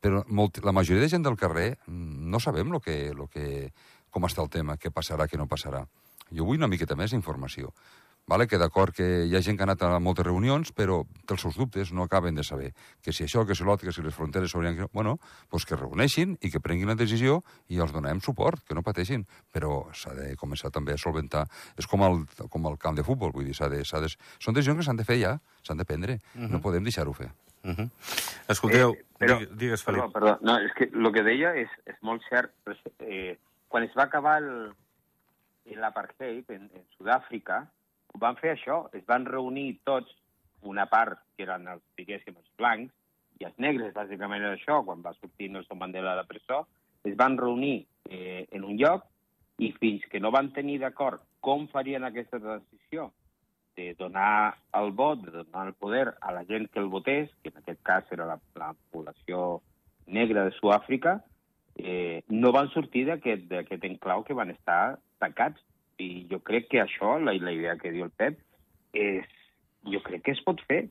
Però 0.00 0.24
molt, 0.28 0.60
la 0.64 0.72
majoria 0.72 1.02
de 1.02 1.08
gent 1.08 1.24
del 1.24 1.36
carrer 1.36 1.78
mm, 1.86 2.30
no 2.30 2.40
sabem 2.40 2.72
lo 2.72 2.80
que, 2.80 3.12
lo 3.14 3.26
que, 3.28 3.72
com 4.10 4.24
està 4.24 4.42
el 4.42 4.50
tema, 4.50 4.76
què 4.76 4.92
passarà, 4.92 5.28
què 5.28 5.40
no 5.40 5.48
passarà. 5.48 5.84
Jo 6.32 6.44
vull 6.44 6.60
una 6.60 6.68
miqueta 6.68 6.96
més 6.96 7.12
d'informació. 7.12 7.72
Vale? 8.26 8.46
que 8.48 8.56
d'acord 8.56 8.94
que 8.96 9.04
hi 9.28 9.34
ha 9.36 9.42
gent 9.44 9.58
que 9.58 9.64
ha 9.64 9.68
anat 9.68 9.82
a 9.84 9.98
moltes 10.00 10.24
reunions, 10.24 10.70
però 10.72 11.02
els 11.04 11.42
seus 11.42 11.58
dubtes, 11.60 11.92
no 11.92 12.06
acaben 12.06 12.34
de 12.34 12.44
saber 12.44 12.70
que 13.04 13.12
si 13.12 13.26
això, 13.26 13.44
que 13.44 13.54
si 13.54 13.64
l'altre, 13.68 13.90
que 13.90 13.92
si 13.92 14.04
les 14.04 14.14
fronteres 14.16 14.50
s'haurien... 14.52 14.88
Bueno, 14.92 15.18
doncs 15.52 15.66
que 15.68 15.76
reuneixin 15.76 16.38
i 16.40 16.50
que 16.50 16.60
prenguin 16.64 16.88
la 16.88 16.96
decisió 16.96 17.42
i 17.68 17.82
els 17.84 17.92
donem 17.92 18.22
suport, 18.24 18.64
que 18.64 18.74
no 18.74 18.84
pateixin. 18.86 19.26
Però 19.52 19.92
s'ha 19.92 20.14
de 20.16 20.32
començar 20.40 20.72
també 20.72 20.96
a 20.96 21.00
solventar... 21.00 21.44
És 21.76 21.88
com 21.90 22.04
el, 22.06 22.24
com 22.48 22.70
el 22.70 22.78
camp 22.80 22.96
de 22.96 23.04
futbol, 23.04 23.32
vull 23.34 23.44
dir, 23.44 23.56
s'ha 23.58 23.68
de, 23.68 23.82
de... 23.84 24.12
Són 24.40 24.56
decisions 24.56 24.80
que 24.80 24.88
s'han 24.88 25.00
de 25.00 25.08
fer 25.08 25.20
ja, 25.20 25.36
s'han 25.62 25.80
de 25.80 25.84
prendre. 25.84 26.14
Uh 26.14 26.40
-huh. 26.40 26.48
No 26.48 26.56
mhm. 26.56 26.62
podem 26.62 26.84
deixar-ho 26.84 27.12
fer. 27.12 27.30
Uh 27.64 27.76
-huh. 27.76 27.90
Escolteu, 28.48 28.92
eh, 28.92 29.04
però, 29.18 29.38
digues, 29.56 29.82
Felip. 29.82 30.00
Perdó, 30.00 30.12
perdó, 30.12 30.38
no, 30.40 30.58
és 30.58 30.72
que 30.72 30.84
el 30.84 31.12
que 31.12 31.22
deia 31.22 31.54
és, 31.56 31.68
és 31.84 31.96
molt 32.00 32.22
cert. 32.28 32.52
Eh, 33.00 33.38
quan 33.68 33.82
es 33.82 33.92
va 33.96 34.04
acabar 34.04 34.40
l'apartheid, 35.66 36.44
en, 36.50 36.70
en 36.74 36.84
Sud-àfrica, 36.96 37.70
van 38.20 38.36
fer 38.40 38.54
això. 38.54 38.84
Es 38.92 39.04
van 39.06 39.26
reunir 39.26 39.80
tots, 39.84 40.10
una 40.62 40.86
part 40.88 41.18
que 41.36 41.44
eren 41.44 41.66
els, 41.68 41.82
diguéssim, 41.98 42.36
els 42.38 42.52
blancs, 42.58 42.92
i 43.40 43.48
els 43.48 43.58
negres, 43.58 43.92
bàsicament 43.94 44.42
era 44.42 44.54
això, 44.56 44.78
quan 44.86 45.02
va 45.04 45.12
sortir 45.18 45.50
Nelson 45.50 45.78
Mandela 45.78 46.14
de 46.14 46.22
la 46.22 46.28
presó, 46.28 46.62
es 47.04 47.16
van 47.20 47.36
reunir 47.36 47.84
eh, 48.08 48.46
en 48.52 48.64
un 48.64 48.78
lloc 48.78 49.04
i 49.58 49.72
fins 49.80 50.06
que 50.10 50.20
no 50.22 50.32
van 50.34 50.52
tenir 50.54 50.78
d'acord 50.82 51.22
com 51.44 51.66
farien 51.68 52.06
aquesta 52.06 52.40
transició 52.40 53.10
de 53.76 53.92
donar 53.98 54.56
el 54.78 54.92
vot, 54.92 55.20
de 55.26 55.42
donar 55.42 55.66
el 55.66 55.74
poder 55.74 56.14
a 56.20 56.32
la 56.32 56.44
gent 56.44 56.70
que 56.70 56.78
el 56.78 56.88
votés, 56.88 57.30
que 57.42 57.50
en 57.50 57.58
aquest 57.58 57.82
cas 57.82 58.10
era 58.14 58.26
la, 58.26 58.38
la 58.54 58.72
població 58.90 59.60
negra 60.06 60.44
de 60.44 60.54
Sud-àfrica, 60.60 61.18
eh, 61.76 62.22
no 62.28 62.52
van 62.52 62.70
sortir 62.70 63.04
d'aquest 63.08 63.84
enclau 63.90 64.22
que 64.24 64.36
van 64.36 64.54
estar 64.54 64.98
tancats. 65.18 65.60
I 65.98 66.26
jo 66.30 66.40
crec 66.42 66.68
que 66.72 66.82
això, 66.82 67.18
la, 67.22 67.34
la 67.38 67.52
idea 67.54 67.76
que 67.78 67.92
diu 67.94 68.06
el 68.08 68.10
Pep, 68.10 68.38
és, 68.94 69.26
jo 69.90 70.00
crec 70.02 70.24
que 70.26 70.34
es 70.34 70.42
pot 70.46 70.60
fer. 70.68 70.84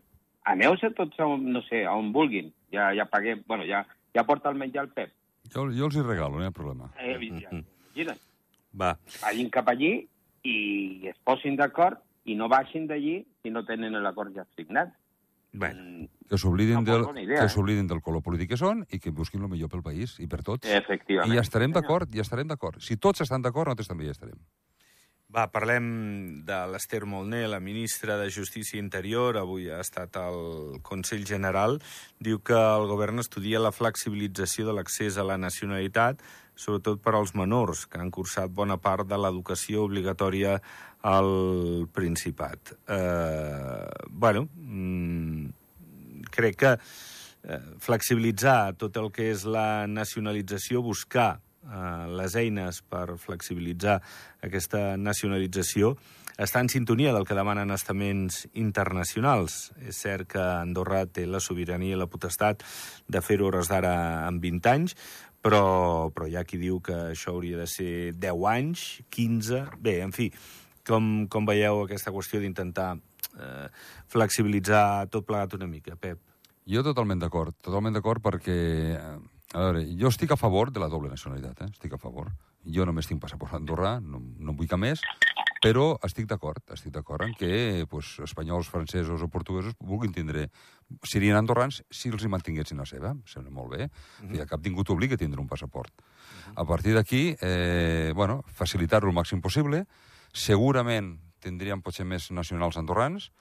Aneu-se 0.50 0.92
tots 0.96 1.20
a 1.20 1.28
on, 1.28 1.46
no 1.56 1.62
sé, 1.68 1.84
a 1.88 1.96
on 1.96 2.12
vulguin. 2.16 2.52
Ja, 2.72 2.92
ja 2.96 3.06
paguem, 3.12 3.44
bueno, 3.48 3.68
ja, 3.68 3.84
ja 4.16 4.26
porta 4.28 4.52
el 4.52 4.60
menjar 4.60 4.88
el 4.88 4.94
Pep. 4.96 5.14
Jo, 5.54 5.68
jo 5.72 5.90
els 5.90 6.00
hi 6.00 6.04
regalo, 6.06 6.40
no 6.40 6.46
hi 6.46 6.52
ha 6.52 6.56
problema. 6.56 6.90
Eh, 6.98 7.16
ja, 7.20 7.52
imagina't. 7.52 8.22
Va. 8.80 8.96
Vagin 9.22 9.52
cap 9.54 9.70
allí 9.70 9.94
i 10.44 10.56
es 11.12 11.20
posin 11.24 11.56
d'acord 11.60 12.00
i 12.26 12.36
no 12.36 12.50
baixin 12.52 12.88
d'allí 12.88 13.20
si 13.44 13.52
no 13.52 13.64
tenen 13.68 13.96
l'acord 14.02 14.34
ja 14.36 14.46
signat. 14.58 14.94
Bueno, 15.54 15.84
Mm, 15.84 16.08
Que 16.30 16.38
s'oblidin 16.38 16.80
No, 16.80 16.82
del, 16.82 17.24
idea, 17.24 17.46
que 17.46 17.72
eh? 17.72 17.84
del 17.84 18.02
color 18.02 18.24
polític 18.24 18.50
que 18.50 18.58
són 18.58 18.88
i 18.90 18.98
que 19.00 19.12
busquin 19.12 19.44
el 19.44 19.50
millor 19.50 19.70
pel 19.70 19.84
país 19.84 20.20
i 20.20 20.26
per 20.26 20.42
tots. 20.42 20.68
Efectivament. 20.68 21.32
I 21.32 21.36
ja 21.36 21.42
estarem 21.42 21.72
d'acord, 21.72 22.10
ja 22.10 22.22
estarem 22.22 22.48
d'acord. 22.48 22.80
Si 22.82 22.98
tots 22.98 23.22
estan 23.22 23.44
d'acord, 23.44 23.68
nosaltres 23.68 23.88
també 23.88 24.06
hi 24.06 24.10
estarem. 24.10 24.40
Va, 25.34 25.48
parlem 25.50 25.86
de 26.46 26.58
l'Ester 26.70 27.00
Molné, 27.10 27.48
la 27.50 27.58
ministra 27.58 28.20
de 28.20 28.28
Justícia 28.30 28.78
Interior, 28.78 29.40
avui 29.40 29.64
ha 29.66 29.80
estat 29.82 30.20
al 30.22 30.76
Consell 30.86 31.24
General. 31.26 31.80
Diu 32.22 32.38
que 32.46 32.54
el 32.54 32.86
govern 32.92 33.18
estudia 33.24 33.62
la 33.64 33.72
flexibilització 33.74 34.68
de 34.68 34.76
l'accés 34.78 35.18
a 35.18 35.26
la 35.26 35.40
nacionalitat, 35.42 36.22
sobretot 36.54 37.02
per 37.02 37.16
als 37.18 37.34
menors, 37.34 37.88
que 37.90 37.98
han 37.98 38.12
cursat 38.14 38.54
bona 38.54 38.78
part 38.78 39.10
de 39.10 39.18
l'educació 39.18 39.88
obligatòria 39.88 40.60
al 41.02 41.32
Principat. 41.98 42.76
Eh, 42.86 43.90
bueno, 44.10 44.46
mm, 44.54 46.28
crec 46.30 46.60
que 46.62 46.76
eh, 46.78 47.60
flexibilitzar 47.82 48.76
tot 48.78 49.02
el 49.02 49.10
que 49.10 49.32
és 49.32 49.48
la 49.50 49.88
nacionalització, 49.90 50.86
buscar 50.86 51.40
les 51.64 52.36
eines 52.36 52.82
per 52.90 53.18
flexibilitzar 53.22 54.00
aquesta 54.44 54.98
nacionalització, 54.98 55.94
està 56.38 56.64
en 56.64 56.70
sintonia 56.70 57.14
del 57.14 57.28
que 57.30 57.38
demanen 57.38 57.72
estaments 57.72 58.48
internacionals. 58.58 59.72
És 59.86 60.00
cert 60.02 60.28
que 60.34 60.42
Andorra 60.42 61.06
té 61.06 61.28
la 61.30 61.42
sobirania 61.44 61.94
i 61.94 62.00
la 62.00 62.10
potestat 62.10 62.64
de 63.08 63.22
fer-ho 63.22 63.52
hores 63.52 63.70
d'ara 63.70 63.94
en 64.28 64.40
20 64.42 64.72
anys, 64.74 64.98
però, 65.44 66.10
però 66.16 66.28
hi 66.28 66.38
ha 66.40 66.46
qui 66.48 66.58
diu 66.58 66.80
que 66.82 66.96
això 67.12 67.36
hauria 67.36 67.60
de 67.60 67.68
ser 67.68 68.14
10 68.18 68.46
anys, 68.50 68.86
15... 69.14 69.64
Bé, 69.84 70.00
en 70.02 70.14
fi, 70.16 70.30
com, 70.88 71.28
com 71.30 71.46
veieu 71.46 71.84
aquesta 71.84 72.14
qüestió 72.16 72.42
d'intentar 72.42 72.94
eh, 72.96 73.68
flexibilitzar 74.12 75.10
tot 75.12 75.28
plegat 75.28 75.58
una 75.60 75.68
mica, 75.68 75.98
Pep? 76.00 76.22
Jo 76.70 76.84
totalment 76.86 77.20
d'acord, 77.20 77.56
totalment 77.62 77.96
d'acord 77.96 78.24
perquè... 78.24 78.58
A 79.54 79.68
veure, 79.68 79.84
jo 80.00 80.10
estic 80.10 80.32
a 80.34 80.40
favor 80.40 80.72
de 80.74 80.82
la 80.82 80.90
doble 80.90 81.12
nacionalitat, 81.12 81.62
eh? 81.62 81.70
estic 81.70 81.94
a 81.94 82.02
favor. 82.02 82.32
Jo 82.66 82.88
només 82.90 83.06
tinc 83.06 83.22
passaport 83.22 83.54
andorrà, 83.54 84.00
no, 84.02 84.18
no 84.20 84.54
en 84.54 84.58
vull 84.58 84.70
cap 84.70 84.82
més, 84.82 85.04
però 85.64 85.94
estic 86.04 86.26
d'acord, 86.28 86.60
estic 86.76 86.92
d'acord 86.96 87.24
en 87.28 87.36
que 87.38 87.86
pues, 87.90 88.18
espanyols, 88.26 88.72
francesos 88.74 89.22
o 89.22 89.30
portuguesos 89.32 89.78
vulguin 89.80 90.16
tindre... 90.16 90.50
Serien 91.08 91.38
andorrans 91.38 91.80
si 91.90 92.12
els 92.12 92.26
hi 92.26 92.30
mantinguessin 92.30 92.82
la 92.82 92.86
seva, 92.86 93.14
em 93.14 93.22
sembla 93.30 93.54
molt 93.54 93.72
bé. 93.72 93.88
Mm 93.88 94.30
-hmm. 94.30 94.48
Cap 94.50 94.66
ningú 94.66 94.84
t'obliga 94.84 95.16
a 95.16 95.18
tindre 95.18 95.42
un 95.42 95.48
passaport. 95.48 95.94
A 96.56 96.66
partir 96.66 96.94
d'aquí, 96.94 97.36
eh, 97.40 98.12
bueno, 98.16 98.44
facilitar-ho 98.48 99.08
el 99.08 99.16
màxim 99.16 99.42
possible. 99.42 99.86
Segurament 100.34 101.20
tindríem 101.40 101.82
potser 101.82 102.06
més 102.06 102.32
nacionals 102.32 102.78
andorrans, 102.78 103.32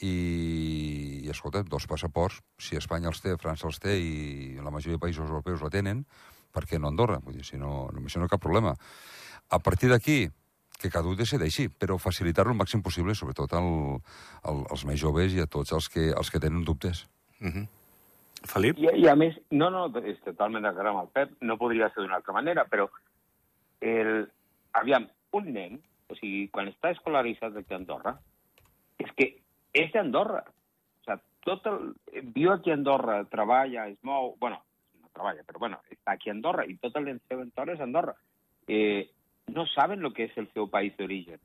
i, 0.00 1.22
i 1.22 1.30
escolta, 1.30 1.62
dos 1.62 1.86
passaports, 1.86 2.40
si 2.58 2.76
Espanya 2.76 3.10
els 3.12 3.20
té, 3.22 3.36
França 3.40 3.68
els 3.68 3.78
té 3.82 3.96
i 4.00 4.12
la 4.62 4.70
majoria 4.70 4.98
de 4.98 5.02
països 5.02 5.28
europeus 5.28 5.62
la 5.62 5.70
tenen, 5.70 6.04
per 6.52 6.64
què 6.68 6.78
no 6.78 6.88
Andorra? 6.88 7.20
Vull 7.24 7.38
dir, 7.38 7.44
si 7.46 7.58
no, 7.60 7.88
no, 7.92 8.04
això 8.06 8.20
no 8.20 8.26
hi 8.26 8.30
ha 8.30 8.34
cap 8.34 8.42
problema. 8.42 8.74
A 9.52 9.58
partir 9.58 9.90
d'aquí, 9.92 10.26
que 10.82 10.90
cada 10.90 11.08
un 11.08 11.16
decideixi, 11.16 11.68
però 11.70 11.98
facilitar-lo 12.02 12.52
el 12.52 12.58
màxim 12.58 12.82
possible, 12.82 13.14
sobretot 13.14 13.52
al, 13.54 13.70
al, 14.50 14.64
als 14.74 14.84
més 14.88 14.98
joves 15.00 15.36
i 15.36 15.40
a 15.44 15.46
tots 15.46 15.72
els 15.76 15.88
que, 15.92 16.10
els 16.10 16.32
que 16.32 16.40
tenen 16.42 16.64
dubtes. 16.66 17.06
Uh 17.40 17.52
-huh. 17.52 17.66
Felip? 18.48 18.78
I, 18.78 18.88
I 19.04 19.08
a 19.08 19.14
més, 19.14 19.38
no, 19.50 19.70
no, 19.70 19.86
és 20.02 20.18
totalment 20.24 20.62
d'acord 20.62 20.88
amb 20.88 21.02
el 21.04 21.08
Pep, 21.14 21.36
no 21.40 21.58
podria 21.58 21.88
ser 21.90 22.02
d'una 22.02 22.16
altra 22.16 22.32
manera, 22.34 22.66
però 22.66 22.88
el, 23.80 24.28
aviam, 24.72 25.06
un 25.32 25.52
nen, 25.52 25.80
o 26.08 26.14
sigui, 26.14 26.48
quan 26.48 26.68
està 26.68 26.90
escolaritzat 26.90 27.56
aquí 27.56 27.74
a 27.74 27.76
Andorra, 27.76 28.18
és 28.98 29.10
que 29.16 29.41
és 29.72 29.92
d'Andorra. 29.94 30.42
O 30.46 31.06
sigui, 31.06 31.24
tot 31.46 31.66
el, 31.70 31.80
viu 32.34 32.52
aquí 32.52 32.70
a 32.70 32.76
Andorra, 32.78 33.22
treballa, 33.30 33.88
es 33.90 33.98
mou... 34.06 34.36
bueno, 34.40 34.60
no 35.00 35.10
treballa, 35.12 35.42
però 35.48 35.64
bueno, 35.64 35.80
està 35.90 36.14
aquí 36.14 36.30
a 36.30 36.36
Andorra 36.36 36.66
i 36.68 36.76
tot 36.82 36.96
el 37.00 37.10
seu 37.28 37.42
entorn 37.42 37.74
és 37.74 37.82
Andorra. 37.84 38.14
Eh, 38.68 39.08
no 39.48 39.66
saben 39.66 40.04
el 40.04 40.12
que 40.14 40.28
és 40.28 40.36
el 40.38 40.48
seu 40.52 40.68
país 40.70 40.94
d'origen. 40.98 41.40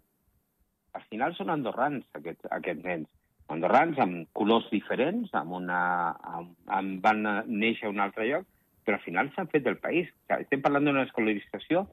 Al 0.98 1.06
final 1.12 1.36
són 1.38 1.52
andorrans, 1.54 2.06
aquests, 2.18 2.48
aquests 2.58 2.86
nens. 2.86 3.10
Andorrans 3.54 4.00
amb 4.04 4.28
colors 4.36 4.68
diferents, 4.72 5.32
amb 5.40 5.56
una, 5.56 5.80
amb, 6.36 6.54
amb, 6.78 7.02
van 7.04 7.24
néixer 7.48 7.88
a 7.88 7.94
un 7.94 8.02
altre 8.04 8.28
lloc, 8.28 8.48
però 8.86 8.98
al 8.98 9.04
final 9.06 9.32
s'han 9.34 9.50
fet 9.52 9.66
del 9.66 9.80
país. 9.84 10.10
O 10.10 10.28
sigui, 10.28 10.48
estem 10.48 10.64
parlant 10.64 10.88
d'una 10.88 11.06
escolarització 11.08 11.86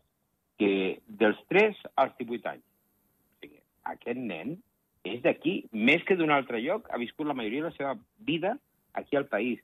que 0.58 0.70
dels 1.06 1.40
3 1.50 1.82
als 2.02 2.16
18 2.20 2.50
anys. 2.52 2.64
O 2.64 3.44
sigui, 3.44 3.60
aquest 3.94 4.22
nen 4.32 4.56
és 5.04 5.20
d'aquí, 5.22 5.66
més 5.72 6.02
que 6.08 6.16
d'un 6.16 6.32
altre 6.32 6.60
lloc, 6.64 6.88
ha 6.90 6.98
viscut 7.00 7.28
la 7.28 7.36
majoria 7.36 7.62
de 7.62 7.70
la 7.70 7.76
seva 7.76 7.94
vida 8.24 8.56
aquí 8.94 9.16
al 9.16 9.26
país. 9.28 9.60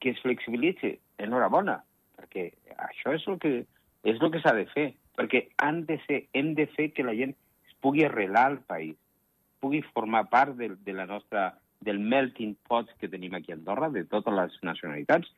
Que 0.00 0.10
es 0.10 0.20
flexibilitzi, 0.24 0.96
enhorabona, 1.22 1.78
perquè 2.18 2.48
això 2.88 3.14
és 3.14 3.26
el 3.30 3.38
que, 3.38 3.52
és 4.02 4.18
el 4.18 4.32
que 4.34 4.40
s'ha 4.42 4.54
de 4.56 4.66
fer, 4.72 4.88
perquè 5.18 5.46
han 5.62 5.84
de 5.86 5.98
ser, 6.06 6.24
hem 6.32 6.54
de 6.58 6.66
fer 6.74 6.90
que 6.96 7.06
la 7.06 7.14
gent 7.14 7.36
es 7.68 7.76
pugui 7.84 8.04
arrelar 8.06 8.46
al 8.50 8.58
país, 8.66 8.96
pugui 9.62 9.82
formar 9.92 10.26
part 10.32 10.56
de, 10.58 10.72
de 10.74 10.96
la 10.96 11.06
nostra, 11.06 11.52
del 11.82 12.00
melting 12.00 12.56
pot 12.66 12.90
que 12.98 13.10
tenim 13.10 13.34
aquí 13.34 13.52
a 13.52 13.58
Andorra, 13.58 13.90
de 13.90 14.04
totes 14.10 14.34
les 14.34 14.58
nacionalitats, 14.66 15.30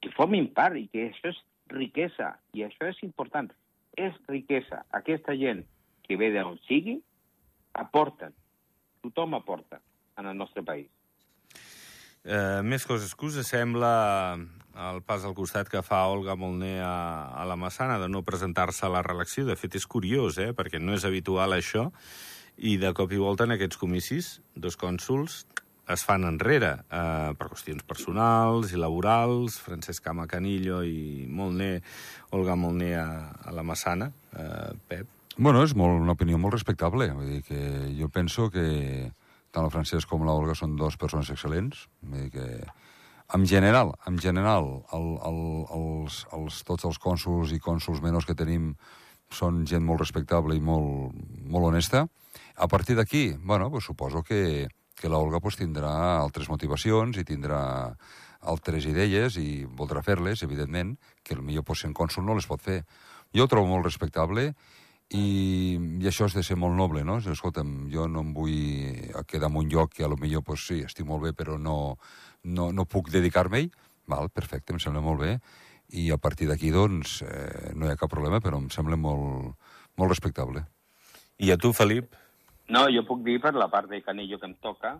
que 0.00 0.12
formin 0.16 0.48
part 0.56 0.76
i 0.80 0.86
que 0.92 1.10
això 1.10 1.32
és 1.32 1.42
riquesa, 1.72 2.34
i 2.56 2.64
això 2.64 2.88
és 2.88 3.02
important. 3.04 3.50
És 3.96 4.16
riquesa. 4.28 4.82
Aquesta 4.96 5.34
gent 5.36 5.64
que 6.06 6.18
ve 6.20 6.30
d'on 6.32 6.58
sigui, 6.68 6.98
aporten. 7.76 8.34
Tothom 9.04 9.36
aporta 9.38 9.80
en 10.16 10.26
el 10.26 10.36
nostre 10.36 10.62
país. 10.62 10.88
Eh, 12.26 12.62
més 12.66 12.86
coses. 12.86 13.14
Que 13.14 13.28
us 13.28 13.38
sembla 13.46 14.36
el 14.90 15.02
pas 15.06 15.24
al 15.24 15.34
costat 15.34 15.70
que 15.72 15.82
fa 15.86 16.02
Olga 16.10 16.34
Molné 16.36 16.80
a, 16.82 17.32
a 17.32 17.44
la 17.48 17.56
Massana 17.56 18.00
de 18.02 18.08
no 18.10 18.24
presentar-se 18.26 18.86
a 18.86 18.92
la 18.92 19.04
reelecció? 19.06 19.46
De 19.46 19.56
fet, 19.56 19.78
és 19.78 19.86
curiós, 19.86 20.40
eh? 20.42 20.50
perquè 20.56 20.82
no 20.82 20.96
és 20.96 21.06
habitual 21.06 21.54
això. 21.54 21.90
I 22.56 22.76
de 22.80 22.90
cop 22.96 23.12
i 23.12 23.20
volta 23.20 23.44
en 23.44 23.54
aquests 23.54 23.78
comicis, 23.78 24.40
dos 24.56 24.78
cònsuls 24.80 25.44
es 25.86 26.02
fan 26.02 26.26
enrere 26.26 26.72
eh, 26.90 27.32
per 27.38 27.46
qüestions 27.52 27.84
personals 27.86 28.72
i 28.74 28.80
laborals, 28.80 29.60
Francesc 29.62 30.02
Cama 30.02 30.26
Canillo 30.26 30.80
i 30.82 31.26
Molné, 31.30 31.76
Olga 32.34 32.56
Molné 32.58 32.96
a, 32.98 33.06
a 33.46 33.54
la 33.54 33.62
Massana. 33.62 34.10
Eh, 34.34 34.72
Pep? 34.88 35.12
Bueno, 35.38 35.60
és 35.60 35.74
molt, 35.76 35.98
una 36.00 36.14
opinió 36.16 36.38
molt 36.40 36.54
respectable. 36.54 37.10
Vull 37.12 37.28
dir 37.28 37.42
que 37.44 37.58
jo 37.98 38.08
penso 38.08 38.48
que 38.48 38.62
tant 39.52 39.66
el 39.66 39.72
Francesc 39.72 40.08
com 40.08 40.22
l'Olga 40.24 40.54
són 40.56 40.78
dues 40.80 40.96
persones 40.96 41.28
excel·lents. 41.34 41.82
Vull 42.00 42.22
dir 42.24 42.30
que, 42.32 42.46
en 43.36 43.44
general, 43.44 43.92
en 44.08 44.16
general, 44.22 44.70
el, 44.96 45.10
el, 45.28 45.40
els, 45.76 46.22
els, 46.32 46.60
tots 46.64 46.86
els 46.88 47.00
cònsuls 47.02 47.52
i 47.52 47.60
cònsuls 47.60 48.00
menors 48.04 48.24
que 48.24 48.36
tenim 48.38 48.70
són 49.28 49.66
gent 49.68 49.84
molt 49.84 50.00
respectable 50.00 50.56
i 50.56 50.62
molt, 50.64 51.12
molt 51.44 51.68
honesta. 51.68 52.06
A 52.56 52.68
partir 52.72 52.96
d'aquí, 52.96 53.26
bueno, 53.36 53.68
pues 53.70 53.84
suposo 53.84 54.22
que, 54.24 54.70
que 54.96 55.12
l'Olga 55.12 55.42
pues, 55.44 55.60
tindrà 55.60 55.92
altres 56.22 56.48
motivacions 56.48 57.20
i 57.20 57.26
tindrà 57.28 57.60
altres 58.40 58.88
idees 58.88 59.36
i 59.36 59.66
voldrà 59.68 60.00
fer-les, 60.06 60.46
evidentment, 60.48 60.96
que 61.22 61.36
el 61.36 61.44
millor 61.44 61.68
pues, 61.68 61.84
sent 61.84 61.92
cònsul 61.92 62.24
no 62.24 62.40
les 62.40 62.48
pot 62.48 62.64
fer. 62.64 62.80
Jo 63.36 63.44
ho 63.44 63.52
trobo 63.52 63.68
molt 63.68 63.84
respectable 63.84 64.54
i, 65.14 65.78
i 66.02 66.08
això 66.10 66.26
és 66.26 66.34
de 66.34 66.42
ser 66.42 66.56
molt 66.58 66.74
noble, 66.74 67.04
no? 67.06 67.18
Escolta'm, 67.18 67.86
jo 67.92 68.08
no 68.10 68.24
em 68.26 68.32
vull 68.34 69.12
quedar 69.30 69.50
en 69.52 69.60
un 69.60 69.70
lloc 69.70 69.94
que 69.94 70.04
a 70.04 70.10
lo 70.10 70.18
millor, 70.18 70.42
pues, 70.42 70.66
sí, 70.66 70.80
estic 70.82 71.06
molt 71.06 71.22
bé, 71.22 71.32
però 71.32 71.58
no, 71.58 71.96
no, 72.42 72.72
no 72.72 72.88
puc 72.90 73.12
dedicar-me-hi. 73.14 73.70
Val, 74.10 74.30
perfecte, 74.34 74.74
em 74.74 74.82
sembla 74.82 75.02
molt 75.02 75.22
bé. 75.22 75.36
I 75.94 76.10
a 76.10 76.18
partir 76.18 76.48
d'aquí, 76.50 76.72
doncs, 76.74 77.20
eh, 77.22 77.72
no 77.78 77.86
hi 77.86 77.94
ha 77.94 77.98
cap 78.00 78.10
problema, 78.10 78.40
però 78.42 78.58
em 78.58 78.66
sembla 78.74 78.98
molt, 78.98 79.54
molt 79.96 80.10
respectable. 80.10 80.64
I 81.38 81.52
a 81.54 81.58
tu, 81.60 81.72
Felip? 81.76 82.14
No, 82.72 82.88
jo 82.90 83.04
puc 83.06 83.22
dir 83.22 83.38
per 83.42 83.54
la 83.54 83.70
part 83.70 83.90
de 83.90 84.02
Canillo 84.02 84.40
que 84.42 84.50
em 84.50 84.56
toca, 84.58 84.96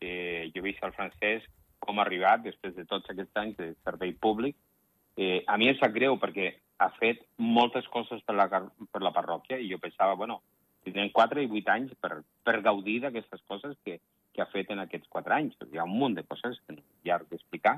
eh, 0.00 0.48
jo 0.54 0.62
he 0.62 0.68
vist 0.70 0.84
el 0.86 0.96
francès 0.96 1.44
com 1.80 1.98
ha 1.98 2.04
arribat 2.06 2.44
després 2.44 2.74
de 2.76 2.86
tots 2.88 3.08
aquests 3.12 3.40
anys 3.42 3.56
de 3.60 3.70
servei 3.84 4.12
públic. 4.12 4.56
Eh, 5.16 5.42
a 5.46 5.56
mi 5.60 5.68
em 5.68 5.76
sap 5.76 5.92
greu 5.92 6.16
perquè 6.20 6.54
ha 6.80 6.88
fet 6.96 7.20
moltes 7.36 7.86
coses 7.92 8.22
per 8.24 8.34
la, 8.38 8.48
per 8.48 9.02
la 9.04 9.12
parròquia 9.12 9.58
i 9.60 9.68
jo 9.68 9.78
pensava, 9.82 10.16
bueno, 10.16 10.40
tindrem 10.84 11.10
4 11.12 11.44
i 11.44 11.48
8 11.60 11.74
anys 11.74 11.92
per, 12.00 12.22
per 12.44 12.62
gaudir 12.64 13.00
d'aquestes 13.04 13.44
coses 13.48 13.76
que, 13.84 13.98
que 14.32 14.42
ha 14.42 14.48
fet 14.48 14.72
en 14.72 14.80
aquests 14.80 15.10
4 15.12 15.36
anys. 15.36 15.58
Hi 15.68 15.80
ha 15.80 15.84
un 15.84 15.98
munt 16.00 16.16
de 16.16 16.24
coses 16.24 16.56
que 16.64 16.78
no 16.78 16.84
hi 17.04 17.12
ha 17.12 17.20
d'explicar. 17.20 17.76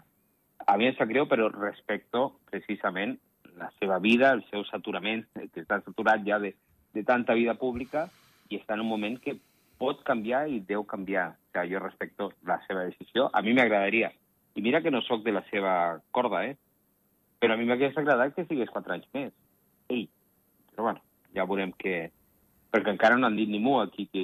A 0.70 0.78
mi 0.78 0.86
em 0.86 0.94
sap 0.94 1.10
greu, 1.10 1.26
però 1.26 1.50
respecto 1.50 2.28
precisament 2.50 3.18
la 3.58 3.72
seva 3.80 3.98
vida, 3.98 4.30
el 4.32 4.44
seu 4.50 4.62
saturament, 4.70 5.26
que 5.52 5.66
està 5.66 5.82
saturat 5.82 6.22
ja 6.28 6.38
de, 6.38 6.54
de 6.94 7.02
tanta 7.08 7.34
vida 7.34 7.58
pública 7.58 8.06
i 8.50 8.60
està 8.60 8.78
en 8.78 8.86
un 8.86 8.92
moment 8.94 9.18
que 9.18 9.38
pot 9.82 10.04
canviar 10.06 10.46
i 10.46 10.62
deu 10.62 10.86
canviar. 10.86 11.32
O 11.34 11.58
sigui, 11.58 11.74
jo 11.74 11.82
respecto 11.82 12.32
la 12.46 12.62
seva 12.68 12.86
decisió. 12.86 13.30
A 13.34 13.42
mi 13.42 13.52
m'agradaria. 13.58 14.12
I 14.54 14.62
mira 14.62 14.80
que 14.84 14.92
no 14.92 15.02
sóc 15.02 15.24
de 15.24 15.32
la 15.34 15.42
seva 15.50 15.74
corda, 16.14 16.46
eh? 16.46 16.54
Però 17.42 17.56
a 17.56 17.58
mi 17.58 17.66
m'hauria 17.66 17.90
agradat 17.98 18.36
que 18.36 18.46
sigués 18.46 18.70
4 18.70 18.94
anys 18.94 19.08
més. 19.16 19.32
Ell. 19.90 20.06
Però 20.70 20.86
bueno, 20.86 21.02
ja 21.34 21.46
veurem 21.48 21.72
què... 21.74 21.96
Perquè 22.72 22.94
encara 22.94 23.18
no 23.18 23.26
han 23.26 23.34
dit 23.36 23.50
ni 23.50 23.58
mu 23.60 23.80
aquí 23.80 24.06
qui, 24.08 24.22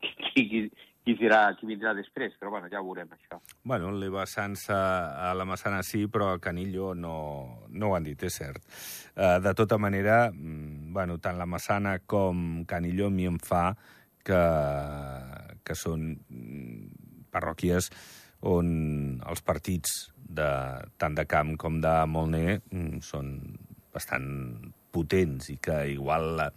qui, 0.00 0.44
qui, 0.48 0.60
qui, 1.04 1.14
serà, 1.18 1.40
qui 1.58 1.66
vindrà 1.68 1.92
després, 1.98 2.36
però 2.38 2.52
bueno, 2.54 2.70
ja 2.72 2.80
ho 2.80 2.86
veurem, 2.86 3.10
això. 3.16 3.40
Bueno, 3.66 3.90
l'Eva 3.90 4.22
Sansa 4.30 4.78
a 5.26 5.32
la 5.36 5.44
Massana 5.48 5.82
sí, 5.84 6.06
però 6.06 6.30
a 6.30 6.38
Canillo 6.40 6.94
no, 6.94 7.16
no 7.68 7.90
ho 7.90 7.96
han 7.98 8.06
dit, 8.06 8.22
és 8.24 8.38
cert. 8.38 8.62
Uh, 9.16 9.40
de 9.42 9.52
tota 9.58 9.76
manera, 9.82 10.30
mm, 10.30 10.94
bueno, 10.94 11.18
tant 11.18 11.42
la 11.42 11.50
Massana 11.50 11.98
com 12.06 12.62
Canillo 12.70 13.10
a 13.10 13.14
mi 13.18 13.26
em 13.28 13.42
fa 13.42 13.74
que, 14.24 14.40
que 15.66 15.76
són 15.76 16.14
mm, 16.14 17.28
parròquies 17.34 17.90
on 18.46 19.20
els 19.28 19.44
partits 19.44 19.98
de, 20.30 20.48
tant 21.00 21.16
de 21.18 21.24
camp 21.26 21.56
com 21.58 21.80
de 21.82 21.92
Molner 22.06 22.60
mm, 22.70 23.00
són 23.02 23.32
bastant 23.92 24.28
potents 24.94 25.50
i 25.50 25.56
que 25.62 25.80
igual 25.92 26.36
la, 26.38 26.48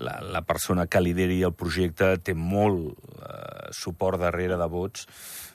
la, 0.00 0.18
la 0.36 0.42
persona 0.48 0.86
que 0.86 1.00
lideri 1.00 1.40
el 1.48 1.54
projecte 1.56 2.12
té 2.24 2.34
molt 2.36 2.92
eh, 3.24 3.70
suport 3.76 4.20
darrere 4.20 4.56
de 4.60 4.68
vots 4.72 5.06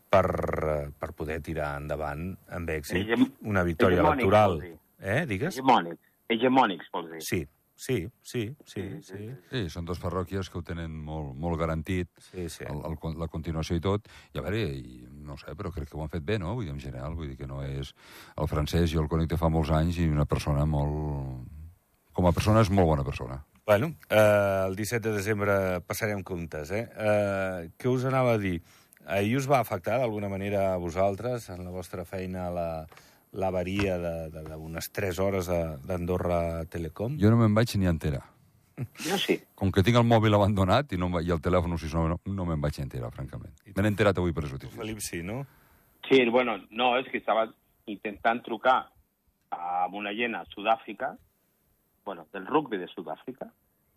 per, 0.10 0.26
eh, 0.26 0.80
per 0.98 1.12
poder 1.18 1.40
tirar 1.46 1.76
endavant 1.80 2.32
amb 2.58 2.70
èxit 2.76 3.02
Hegem- 3.04 3.30
una 3.50 3.64
victòria 3.68 4.02
electoral. 4.06 4.60
Eh, 5.02 5.24
digues? 5.30 5.56
Hegemònics. 5.58 6.02
Hegemònics, 6.34 6.90
vols 6.94 7.12
dir. 7.14 7.22
Sí, 7.22 7.42
sí, 7.76 7.98
sí, 8.24 8.56
sí, 8.66 8.84
sí. 9.04 9.30
Sí, 9.52 9.64
són 9.70 9.86
dos 9.86 10.00
parròquies 10.02 10.50
que 10.50 10.60
ho 10.60 10.64
tenen 10.66 10.94
molt, 11.08 11.34
molt 11.38 11.60
garantit, 11.60 12.10
sí, 12.32 12.48
sí. 12.50 12.66
el, 12.68 12.82
el, 12.88 13.18
la 13.20 13.28
continuació 13.32 13.78
i 13.78 13.84
tot. 13.84 14.08
I 14.34 14.40
a 14.40 14.46
veure, 14.46 14.62
i, 14.76 15.04
no 15.26 15.36
ho 15.36 15.42
sé, 15.42 15.56
però 15.60 15.72
crec 15.76 15.92
que 15.92 16.00
ho 16.00 16.06
han 16.06 16.14
fet 16.14 16.24
bé, 16.26 16.40
no? 16.42 16.56
Vull 16.56 16.70
dir, 16.70 16.76
en 16.76 16.82
general, 16.84 17.18
vull 17.18 17.32
dir 17.32 17.40
que 17.40 17.50
no 17.50 17.62
és... 17.66 17.94
El 18.40 18.50
francès, 18.52 18.90
jo 18.92 19.04
el 19.04 19.12
conec 19.12 19.30
de 19.32 19.40
fa 19.42 19.52
molts 19.52 19.74
anys 19.76 20.00
i 20.02 20.08
una 20.12 20.28
persona 20.30 20.66
molt... 20.70 21.52
Com 22.16 22.30
a 22.30 22.32
persona 22.32 22.64
és 22.64 22.72
molt 22.72 22.88
bona 22.88 23.04
persona. 23.04 23.42
Bueno, 23.66 23.96
eh, 24.10 24.64
el 24.68 24.76
17 24.78 25.10
de 25.10 25.16
desembre 25.18 25.56
passarem 25.84 26.22
comptes, 26.24 26.72
eh? 26.72 26.86
eh? 26.96 27.72
Què 27.82 27.90
us 27.92 28.06
anava 28.06 28.36
a 28.36 28.40
dir? 28.40 28.60
Ahir 29.06 29.36
us 29.40 29.48
va 29.50 29.60
afectar 29.60 29.98
d'alguna 30.00 30.30
manera 30.30 30.74
a 30.74 30.78
vosaltres, 30.82 31.50
en 31.50 31.66
la 31.66 31.74
vostra 31.74 32.06
feina, 32.06 32.48
la, 32.54 32.68
l'avaria 33.36 33.98
d'unes 34.32 34.88
3 34.96 35.20
hores 35.20 35.50
d'Andorra 35.86 36.64
Telecom? 36.72 37.18
Jo 37.20 37.32
no 37.34 37.40
me'n 37.42 37.56
vaig 37.58 37.76
ni 37.78 37.90
enterar. 37.92 38.24
Jo 39.06 39.18
sí. 39.20 39.38
Com 39.56 39.72
que 39.72 39.84
tinc 39.88 39.96
el 40.00 40.08
mòbil 40.08 40.36
abandonat 40.36 40.92
i, 40.92 40.98
no, 41.00 41.08
i 41.24 41.32
el 41.32 41.40
telèfon 41.44 41.78
si 41.80 41.92
no, 41.94 42.08
no, 42.12 42.18
no 42.26 42.48
me'n 42.48 42.62
vaig 42.64 42.80
enterar, 42.84 43.12
francament. 43.16 43.54
Me 43.76 43.84
n'he 43.84 43.92
enterat 43.94 44.18
avui 44.20 44.34
per 44.36 44.44
les 44.44 44.56
notícies. 44.56 44.76
Felip, 44.76 45.00
sí, 45.04 45.22
no? 45.24 45.46
Sí, 46.10 46.20
bueno, 46.30 46.58
no, 46.72 46.96
és 47.00 47.08
que 47.12 47.22
estava 47.22 47.48
intentant 47.92 48.42
trucar 48.44 48.82
a 49.56 49.86
una 49.94 50.12
llena 50.12 50.42
a 50.42 50.50
Sud-àfrica, 50.52 51.16
bueno, 52.06 52.28
del 52.34 52.46
rugby 52.46 52.78
de 52.78 52.88
Sud-àfrica, 52.92 53.52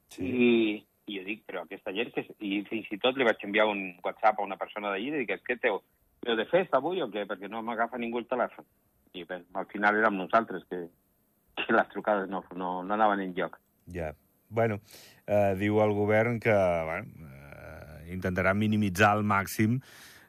Sí. 0.08 0.24
i, 0.24 0.84
i 1.04 1.18
jo 1.18 1.24
dic, 1.26 1.42
però 1.44 1.66
aquesta 1.66 1.92
gent, 1.92 2.14
que... 2.14 2.22
és-" 2.22 2.36
i 2.40 2.62
fins 2.70 2.86
i 2.94 2.96
tot 3.02 3.18
li 3.18 3.26
vaig 3.28 3.42
enviar 3.44 3.66
un 3.68 3.82
WhatsApp 4.04 4.38
a 4.38 4.46
una 4.46 4.56
persona 4.56 4.88
d'allí 4.88 5.10
i 5.10 5.24
dic, 5.26 5.34
què 5.44 5.58
teu? 5.60 5.82
Heu 6.24 6.36
de 6.38 6.46
festa 6.48 6.78
avui 6.78 7.02
o 7.02 7.10
què? 7.12 7.26
Perquè 7.28 7.50
no 7.50 7.60
m'agafa 7.62 7.98
ningú 8.00 8.22
el 8.22 8.26
telèfon. 8.30 8.64
I 9.14 9.24
bé, 9.28 9.42
al 9.54 9.68
final 9.72 9.96
érem 10.00 10.18
nosaltres, 10.18 10.64
que, 10.68 10.84
que 11.56 11.74
les 11.74 11.88
trucades 11.94 12.28
no, 12.28 12.42
no, 12.56 12.82
no 12.82 12.94
anaven 12.94 13.24
en 13.24 13.34
lloc. 13.36 13.58
Ja. 13.92 14.12
Bueno, 14.48 14.80
eh, 15.26 15.54
diu 15.60 15.82
el 15.84 15.92
govern 15.92 16.38
que 16.40 16.54
bueno, 16.88 17.28
eh, 17.28 18.14
intentarà 18.14 18.54
minimitzar 18.56 19.10
al 19.18 19.26
màxim 19.28 19.76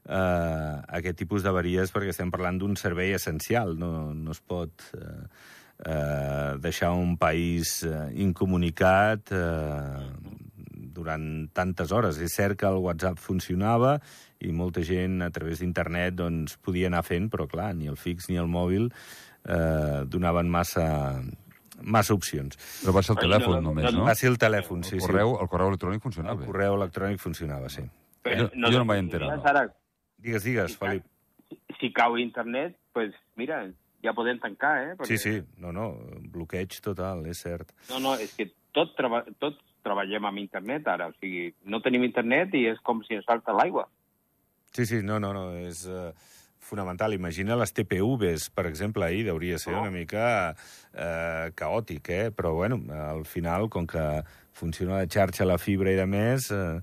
eh, 0.04 0.76
aquest 1.00 1.22
tipus 1.22 1.46
d'avaries 1.46 1.94
perquè 1.96 2.12
estem 2.12 2.32
parlant 2.34 2.60
d'un 2.60 2.76
servei 2.80 3.16
essencial. 3.16 3.78
No, 3.80 4.12
no 4.14 4.36
es 4.36 4.42
pot 4.44 4.90
eh, 4.98 5.24
eh, 5.86 6.58
deixar 6.60 6.92
un 6.98 7.16
país 7.18 7.80
eh, 7.88 8.10
incomunicat 8.28 9.32
eh, 9.32 10.10
durant 11.00 11.48
tantes 11.56 11.92
hores. 11.96 12.20
És 12.22 12.36
cert 12.38 12.60
que 12.60 12.68
el 12.70 12.78
WhatsApp 12.84 13.18
funcionava 13.24 13.96
i 14.44 14.52
molta 14.56 14.84
gent 14.86 15.22
a 15.26 15.32
través 15.36 15.64
d'internet 15.64 16.16
doncs, 16.20 16.58
podia 16.64 16.88
anar 16.92 17.02
fent, 17.08 17.32
però 17.32 17.48
clar, 17.50 17.72
ni 17.76 17.88
el 17.92 17.98
fix 18.00 18.30
ni 18.30 18.38
el 18.40 18.48
mòbil 18.52 18.90
eh, 18.92 20.04
donaven 20.08 20.50
massa, 20.52 20.86
massa 21.82 22.14
opcions. 22.16 22.58
Però 22.84 22.94
va 22.96 23.04
ser 23.06 23.16
el 23.16 23.22
telèfon 23.24 23.56
no, 23.58 23.62
no, 23.62 23.68
només, 23.72 23.90
no, 23.94 24.02
no? 24.04 24.08
Va 24.10 24.16
ser 24.20 24.30
el 24.34 24.38
telèfon, 24.42 24.84
sí, 24.88 24.98
el, 25.00 25.04
correu, 25.06 25.36
el 25.42 25.48
correu 25.52 25.72
electrònic 25.74 26.02
sí. 26.02 26.06
funcionava. 26.10 26.40
El 26.44 26.50
correu 26.52 26.76
electrònic 26.80 27.22
funcionava, 27.24 27.70
sí. 27.72 27.86
Jo- 28.28 28.50
jo 28.52 28.72
no 28.76 28.82
em 28.84 28.90
vaig 28.94 29.06
enterar, 29.06 29.36
no. 29.38 29.44
Ara, 29.48 29.68
Digues, 30.20 30.44
digues, 30.44 30.74
Felip. 30.76 31.06
si 31.80 31.94
cau 31.96 32.18
internet, 32.20 32.76
pues 32.92 33.14
mira, 33.40 33.62
ja 34.04 34.12
podem 34.14 34.38
tancar, 34.44 34.74
eh? 34.84 34.96
Sí, 35.08 35.16
sí, 35.18 35.38
no, 35.64 35.72
no, 35.72 35.94
bloqueig 36.34 36.76
total, 36.84 37.24
és 37.32 37.40
cert. 37.40 37.72
No, 37.90 38.02
no, 38.04 38.18
és 38.20 38.34
que 38.36 38.50
tot, 38.76 38.92
treba, 38.98 39.22
tots 39.40 39.56
treballem 39.84 40.26
amb 40.30 40.42
internet 40.42 40.88
ara, 40.88 41.08
o 41.10 41.16
sigui, 41.20 41.54
no 41.66 41.80
tenim 41.86 42.04
internet 42.08 42.54
i 42.58 42.66
és 42.72 42.80
com 42.84 43.02
si 43.06 43.16
ens 43.18 43.26
falta 43.28 43.54
l'aigua. 43.56 43.88
Sí, 44.76 44.86
sí, 44.86 45.00
no, 45.04 45.18
no, 45.20 45.32
no, 45.34 45.48
és 45.58 45.86
uh, 45.90 46.12
fonamental. 46.62 47.16
Imagina 47.18 47.56
les 47.58 47.74
TPVs, 47.74 48.50
per 48.54 48.68
exemple, 48.70 49.06
ahir 49.06 49.24
deuria 49.26 49.58
ser 49.58 49.74
No. 49.74 49.82
una 49.82 49.92
mica 49.92 50.54
uh, 50.54 51.50
caòtic, 51.56 52.10
eh? 52.10 52.28
Però, 52.36 52.54
bueno, 52.54 52.78
al 52.94 53.26
final, 53.26 53.70
com 53.70 53.88
que 53.88 54.04
funciona 54.54 55.00
la 55.00 55.08
xarxa, 55.08 55.46
la 55.48 55.58
fibra 55.58 55.92
i 55.92 55.98
de 55.98 56.06
més, 56.06 56.52
uh, 56.52 56.78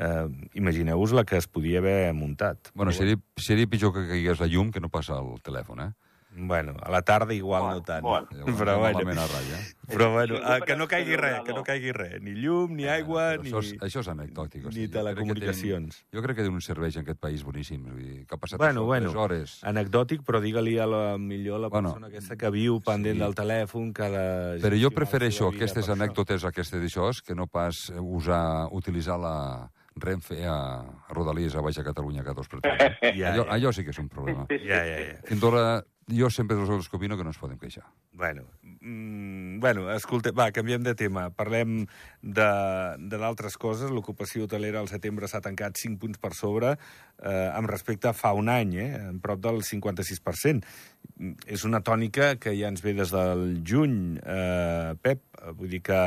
uh, 0.00 0.30
imagineu-vos 0.54 1.12
la 1.12 1.24
que 1.24 1.36
es 1.36 1.46
podia 1.48 1.80
haver 1.82 2.14
muntat. 2.14 2.70
Bueno, 2.74 2.92
seria, 2.92 3.18
seria 3.36 3.66
pitjor 3.68 3.92
que 3.92 4.06
caigués 4.08 4.40
la 4.40 4.46
llum 4.48 4.70
que 4.72 4.80
no 4.80 4.88
passa 4.88 5.18
el 5.20 5.36
telèfon, 5.44 5.82
eh? 5.90 5.92
Bueno, 6.38 6.74
a 6.82 6.90
la 6.90 7.00
tarda 7.02 7.32
igual 7.32 7.62
Bueno, 7.62 7.76
no 7.76 7.82
tant. 7.82 8.02
bueno. 8.02 8.28
Llavors, 8.32 8.56
Però, 8.58 8.78
bueno, 8.78 8.98
a 8.98 9.26
ratlla. 9.26 9.58
però, 9.88 10.12
bueno, 10.12 10.34
uh, 10.36 10.64
que 10.66 10.76
no 10.76 10.86
caigui 10.86 11.16
res, 11.16 11.40
que 11.46 11.52
no 11.54 11.62
caigui 11.64 11.92
res. 11.92 12.20
Ni 12.20 12.32
llum, 12.34 12.74
ni 12.76 12.84
aigua, 12.86 13.36
Però 13.38 13.42
ni... 13.42 13.48
Això 13.50 13.60
és, 13.62 13.72
això 13.80 14.00
és 14.00 14.08
anecdòtic. 14.08 14.62
ni. 14.64 14.68
Jo 14.68 14.70
crec 14.70 14.90
que 14.90 14.98
telecomunicacions. 14.98 15.96
tenen- 16.02 16.12
Jo 16.12 16.22
crec 16.22 16.36
que 16.36 16.42
té 16.42 16.48
un 16.48 16.60
servei 16.60 16.90
en 16.94 17.00
aquest 17.06 17.18
país 17.20 17.42
boníssim. 17.42 17.82
Vull 17.84 17.96
dir, 18.02 18.26
que 18.26 18.34
ha 18.34 18.38
passat 18.38 18.58
Bueno, 18.58 18.82
això, 18.82 18.86
bueno, 18.86 19.12
hores. 19.22 19.58
anecdòtic, 19.64 20.22
però 20.22 20.40
digue-li 20.40 20.78
a 20.78 20.86
la 20.86 21.16
millor 21.18 21.60
la 21.60 21.68
Bueno, 21.68 21.90
persona 21.94 22.08
aquesta 22.08 22.36
que 22.36 22.50
viu 22.50 22.80
pendent 22.82 23.16
sí. 23.16 23.22
del 23.22 23.34
telèfon, 23.34 23.92
que 23.94 24.02
de... 24.10 24.58
Però 24.60 24.76
jo 24.76 24.90
la 24.90 24.94
prefereixo 24.94 25.48
aquestes 25.48 25.88
anècdotes, 25.88 26.44
aquestes 26.44 26.80
d'això, 26.82 27.10
que 27.24 27.34
no 27.34 27.46
pas 27.46 27.90
usar, 28.00 28.68
utilitzar 28.72 29.18
la 29.18 29.70
Renfe 29.98 30.44
a, 30.44 30.80
a 31.08 31.14
Rodalies 31.14 31.54
a 31.56 31.62
Baixa 31.62 31.82
Catalunya 31.82 32.20
cada 32.22 32.34
dos 32.34 32.48
per 32.48 32.60
tres. 32.60 32.76
Ja, 33.16 33.32
allò, 33.32 33.44
ja. 33.46 33.52
allò 33.54 33.72
sí 33.72 33.82
que 33.82 33.90
és 33.94 33.98
un 33.98 34.10
problema. 34.10 34.44
Ja, 34.50 34.82
ja, 34.84 34.98
ja. 35.00 35.14
Andorra, 35.32 35.82
jo 36.06 36.28
sempre 36.30 36.54
dels 36.56 36.70
altres 36.70 36.88
que 36.88 36.96
opino 36.96 37.16
que 37.18 37.24
no 37.26 37.32
ens 37.32 37.40
podem 37.40 37.58
queixar. 37.58 37.84
Bueno, 38.12 38.44
mm, 38.62 39.58
bueno, 39.58 39.88
escolta, 39.90 40.30
va, 40.30 40.52
canviem 40.54 40.84
de 40.86 40.94
tema. 40.94 41.28
Parlem 41.34 41.80
de, 42.22 42.46
de 42.98 43.18
d'altres 43.18 43.58
coses. 43.58 43.90
L'ocupació 43.90 44.46
hotelera 44.46 44.78
al 44.80 44.90
setembre 44.90 45.26
s'ha 45.26 45.42
tancat 45.42 45.80
5 45.80 45.98
punts 45.98 46.22
per 46.22 46.32
sobre 46.38 46.76
eh, 46.76 47.50
amb 47.50 47.70
respecte 47.70 48.10
a 48.10 48.14
fa 48.14 48.32
un 48.38 48.48
any, 48.52 48.76
eh, 48.78 48.88
en 49.10 49.18
prop 49.24 49.42
del 49.42 49.62
56%. 49.66 50.62
Mm, 51.16 51.34
És 51.46 51.66
una 51.66 51.82
tònica 51.82 52.36
que 52.38 52.54
ja 52.54 52.70
ens 52.70 52.84
ve 52.86 52.94
des 52.94 53.10
del 53.10 53.62
juny, 53.66 54.20
eh, 54.22 54.94
Pep. 55.02 55.26
Vull 55.58 55.74
dir 55.74 55.82
que 55.82 56.00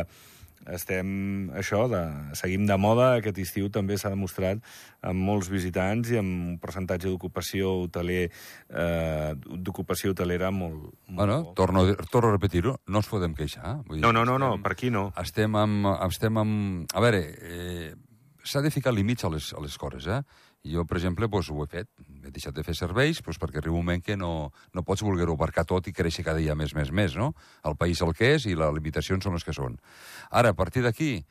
estem, 0.67 1.49
això, 1.55 1.87
de, 1.89 2.01
seguim 2.35 2.65
de 2.67 2.77
moda. 2.77 3.15
Aquest 3.19 3.37
estiu 3.39 3.69
també 3.69 3.97
s'ha 3.97 4.09
demostrat 4.09 4.59
amb 5.01 5.19
molts 5.19 5.49
visitants 5.49 6.09
i 6.11 6.17
amb 6.19 6.29
un 6.51 6.57
percentatge 6.59 7.07
d'ocupació 7.09 7.71
hoteler, 7.85 8.31
eh, 8.69 9.33
d'ocupació 9.55 10.11
hotelera 10.11 10.51
molt, 10.51 10.91
molt 11.07 11.15
Bueno, 11.21 11.43
bo. 11.43 11.53
torno, 11.53 11.85
torno 12.11 12.29
a 12.29 12.33
repetir-ho, 12.33 12.79
no 12.87 12.99
ens 12.99 13.07
podem 13.07 13.33
queixar. 13.33 13.77
Vull 13.87 13.97
dir, 13.97 14.01
No, 14.03 14.11
no, 14.11 14.25
no, 14.25 14.37
no, 14.37 14.53
estem- 14.55 14.63
per 14.63 14.71
aquí 14.71 14.89
no. 14.91 15.13
estem 15.17 15.55
amb... 15.55 15.85
Estem 16.09 16.37
amb 16.37 16.85
a 16.93 16.99
veure, 17.01 17.23
eh, 17.41 17.95
s'ha 18.43 18.61
de 18.61 18.71
ficar 18.71 18.93
límits 18.93 19.23
a 19.25 19.29
les, 19.29 19.53
a 19.53 19.59
les 19.61 19.77
coses, 19.77 20.07
eh? 20.07 20.21
Jo, 20.67 20.83
per 20.83 20.97
exemple, 20.97 21.27
doncs, 21.31 21.49
ho 21.53 21.63
he 21.63 21.67
fet. 21.71 21.87
He 22.25 22.31
deixat 22.35 22.55
de 22.55 22.63
fer 22.67 22.75
serveis 22.75 23.21
doncs, 23.23 23.39
perquè 23.39 23.61
arriba 23.61 23.77
un 23.77 23.85
moment 23.85 24.03
que 24.03 24.17
no, 24.19 24.51
no 24.75 24.83
pots 24.83 25.03
voler-ho 25.07 25.37
abarcar 25.37 25.63
tot 25.65 25.87
i 25.87 25.93
créixer 25.95 26.25
cada 26.27 26.41
dia 26.43 26.55
més, 26.55 26.73
més, 26.75 26.91
més, 26.91 27.15
no? 27.15 27.31
El 27.63 27.77
país 27.79 28.01
el 28.03 28.11
que 28.13 28.33
és 28.35 28.47
i 28.49 28.57
les 28.59 28.73
limitacions 28.75 29.23
són 29.23 29.37
les 29.37 29.47
que 29.47 29.55
són. 29.55 29.79
Ara, 30.29 30.51
a 30.51 30.57
partir 30.57 30.83
d'aquí, 30.83 31.23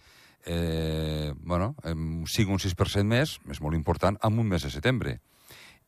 eh, 0.46 1.34
bueno, 1.44 1.74
sigui 2.26 2.52
un 2.54 2.62
6% 2.62 3.04
més, 3.04 3.36
és 3.52 3.60
molt 3.60 3.76
important, 3.76 4.16
en 4.24 4.38
un 4.40 4.48
mes 4.48 4.64
de 4.64 4.72
setembre. 4.72 5.18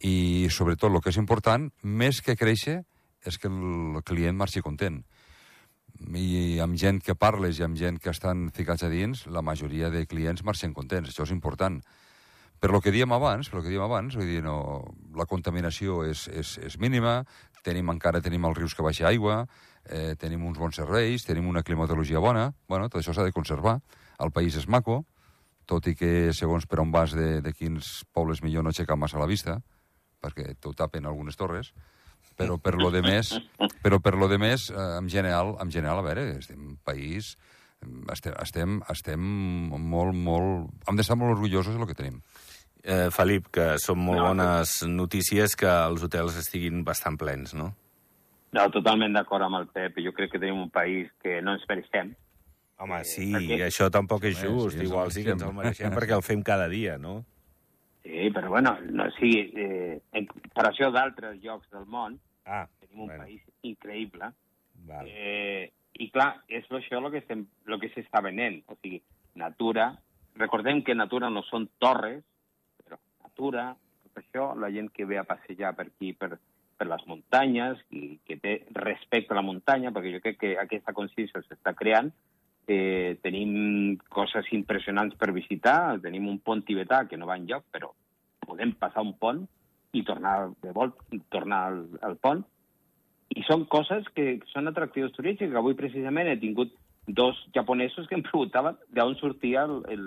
I, 0.00 0.48
sobretot, 0.52 0.92
el 0.92 1.00
que 1.00 1.12
és 1.12 1.20
important, 1.20 1.70
més 1.82 2.20
que 2.24 2.36
créixer, 2.36 2.82
és 3.24 3.36
que 3.40 3.48
el 3.48 4.04
client 4.04 4.36
marxi 4.36 4.60
content. 4.64 5.00
I 6.16 6.60
amb 6.64 6.78
gent 6.80 7.00
que 7.04 7.16
parles 7.16 7.58
i 7.58 7.64
amb 7.64 7.76
gent 7.76 7.98
que 8.00 8.12
estan 8.12 8.48
ficats 8.56 8.84
a 8.84 8.88
dins, 8.92 9.26
la 9.28 9.42
majoria 9.44 9.90
de 9.92 10.06
clients 10.08 10.44
marxen 10.44 10.72
contents. 10.76 11.10
Això 11.10 11.26
és 11.26 11.34
important. 11.34 11.80
Per 12.60 12.70
lo 12.70 12.82
que 12.84 12.92
diem 12.92 13.12
abans, 13.16 13.48
per 13.48 13.58
lo 13.58 13.64
que 13.64 13.72
diem 13.72 13.84
abans, 13.86 14.16
vull 14.18 14.28
dir, 14.28 14.42
no, 14.44 14.84
la 15.16 15.24
contaminació 15.28 16.02
és, 16.04 16.26
és, 16.28 16.58
és 16.60 16.76
mínima, 16.78 17.22
tenim 17.64 17.88
encara 17.92 18.20
tenim 18.24 18.44
els 18.48 18.58
rius 18.58 18.74
que 18.76 18.84
baixa 18.84 19.06
aigua, 19.08 19.46
eh, 19.88 20.14
tenim 20.20 20.44
uns 20.44 20.60
bons 20.60 20.76
serveis, 20.76 21.24
tenim 21.24 21.48
una 21.48 21.62
climatologia 21.64 22.20
bona, 22.20 22.50
bueno, 22.68 22.88
tot 22.88 23.00
això 23.00 23.14
s'ha 23.16 23.24
de 23.24 23.32
conservar. 23.32 23.78
El 24.20 24.32
país 24.36 24.56
és 24.60 24.68
maco, 24.68 25.04
tot 25.70 25.86
i 25.88 25.94
que 25.96 26.34
segons 26.36 26.66
per 26.66 26.80
on 26.82 26.92
vas 26.92 27.14
de, 27.16 27.40
de 27.40 27.52
quins 27.56 28.02
pobles 28.12 28.42
millor 28.44 28.66
no 28.66 28.74
aixecar 28.74 28.98
massa 28.98 29.20
la 29.20 29.28
vista, 29.30 29.60
perquè 30.20 30.54
t'ho 30.60 30.74
tapen 30.76 31.08
algunes 31.08 31.38
torres, 31.40 31.72
però 32.36 32.58
per 32.60 32.74
lo 32.76 32.90
de 32.92 33.00
més, 33.04 33.32
però 33.84 34.00
per 34.04 34.16
lo 34.18 34.28
de 34.28 34.38
més, 34.40 34.68
eh, 34.72 34.90
en 34.98 35.08
general, 35.08 35.56
en 35.62 35.72
general, 35.72 36.00
a 36.00 36.06
veure, 36.06 36.26
estem 36.40 36.76
país, 36.84 37.34
estem, 38.12 38.34
estem, 38.42 38.80
estem 38.92 39.20
molt, 39.20 40.16
molt... 40.16 40.68
Hem 40.88 40.98
d'estar 40.98 41.16
molt 41.16 41.38
orgullosos 41.38 41.76
del 41.76 41.88
que 41.88 41.96
tenim. 41.96 42.20
Eh, 42.82 43.10
Felip, 43.12 43.48
que 43.52 43.74
són 43.78 43.98
molt 44.00 44.18
No, 44.22 44.28
bones 44.30 44.70
notícies 44.88 45.54
que 45.56 45.68
els 45.68 46.02
hotels 46.06 46.36
estiguin 46.40 46.82
bastant 46.84 47.18
plens, 47.20 47.52
no? 47.54 47.74
No, 48.56 48.64
totalment 48.72 49.12
d'acord 49.14 49.44
amb 49.46 49.60
el 49.60 49.66
Pep. 49.68 49.98
Jo 50.02 50.12
crec 50.16 50.32
que 50.32 50.40
tenim 50.40 50.58
un 50.62 50.70
país 50.70 51.10
que 51.22 51.40
no 51.42 51.52
ens 51.54 51.66
mereixem. 51.68 52.14
Home, 52.80 53.02
sí, 53.04 53.28
perquè- 53.34 53.66
això 53.66 53.90
tampoc 53.92 54.24
és 54.24 54.38
just. 54.40 54.78
sí, 54.78 54.84
Igual 54.86 55.12
sí 55.12 55.22
que 55.22 55.30
ens 55.36 55.42
el 55.42 55.52
mereixem 55.52 55.92
perquè 55.92 56.16
el 56.16 56.22
fem 56.22 56.42
cada 56.42 56.66
dia, 56.68 56.96
no? 56.98 57.24
Sí, 58.02 58.30
però 58.32 58.48
bueno, 58.48 58.78
no, 58.88 59.04
sigui, 59.18 59.52
eh, 59.54 60.00
en 60.12 60.26
comparació 60.26 60.90
d'altres 60.90 61.36
llocs 61.42 61.68
del 61.70 61.84
món, 61.84 62.18
Ah, 62.46 62.66
tenim 62.80 63.00
un 63.02 63.06
bueno, 63.08 63.24
país 63.24 63.42
increïble. 63.62 64.32
val. 64.86 65.06
Eh, 65.06 65.70
I 66.00 66.10
clar, 66.10 66.42
és 66.48 66.64
això 66.70 66.96
el 67.04 67.10
que 67.12 67.18
estem, 67.18 67.44
lo 67.66 67.78
que 67.78 67.92
s'està 67.92 68.22
venent. 68.22 68.62
O 68.68 68.76
sigui, 68.80 69.02
natura. 69.34 69.98
Recordem 70.36 70.82
que 70.82 70.94
natura 70.94 71.28
no 71.28 71.42
són 71.42 71.68
torres, 71.78 72.24
natura, 73.40 73.76
tot 74.04 74.20
això, 74.20 74.54
la 74.54 74.70
gent 74.70 74.90
que 74.92 75.06
ve 75.06 75.18
a 75.18 75.24
passejar 75.24 75.74
per 75.76 75.86
aquí, 75.88 76.12
per, 76.12 76.36
per 76.76 76.86
les 76.88 77.06
muntanyes, 77.06 77.78
i 77.90 78.18
que 78.26 78.36
té 78.36 78.66
respecte 78.76 79.32
a 79.32 79.38
la 79.38 79.46
muntanya, 79.46 79.92
perquè 79.92 80.12
jo 80.12 80.20
crec 80.20 80.38
que 80.40 80.52
aquesta 80.58 80.92
consciència 80.92 81.40
s'està 81.46 81.72
creant, 81.74 82.12
eh, 82.68 83.16
tenim 83.22 83.96
coses 84.12 84.46
impressionants 84.52 85.16
per 85.16 85.32
visitar, 85.32 85.98
tenim 86.02 86.28
un 86.28 86.38
pont 86.38 86.62
tibetà 86.62 87.06
que 87.08 87.16
no 87.16 87.26
va 87.26 87.38
enlloc, 87.40 87.64
però 87.72 87.90
podem 88.44 88.74
passar 88.76 89.02
un 89.02 89.14
pont 89.16 89.46
i 89.92 90.04
tornar 90.04 90.50
de 90.62 90.72
volt, 90.76 91.00
tornar 91.30 91.64
al, 91.70 91.84
al 92.02 92.16
pont, 92.20 92.44
i 93.30 93.42
són 93.46 93.64
coses 93.70 94.04
que 94.14 94.40
són 94.50 94.68
atractius 94.68 95.14
turístics. 95.14 95.54
Avui 95.54 95.78
precisament 95.78 96.28
he 96.28 96.38
tingut 96.38 96.74
dos 97.06 97.38
japonesos 97.54 98.06
que 98.06 98.18
em 98.18 98.24
preguntaven 98.26 98.76
d'on 98.94 99.16
sortia 99.18 99.64
el, 99.64 99.80
el, 99.90 100.04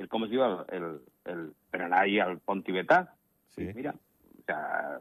el, 0.00 0.08
com 0.08 0.24
es 0.26 0.30
diu, 0.32 0.42
el, 0.46 0.58
el, 0.76 0.88
el, 1.30 1.44
per 1.70 1.82
anar 1.84 2.02
ahir 2.06 2.22
al 2.24 2.38
pont 2.40 2.64
tibetà. 2.66 3.02
Sí. 3.54 3.68
Mira, 3.76 3.92
o 3.94 4.42
sea, 4.48 4.98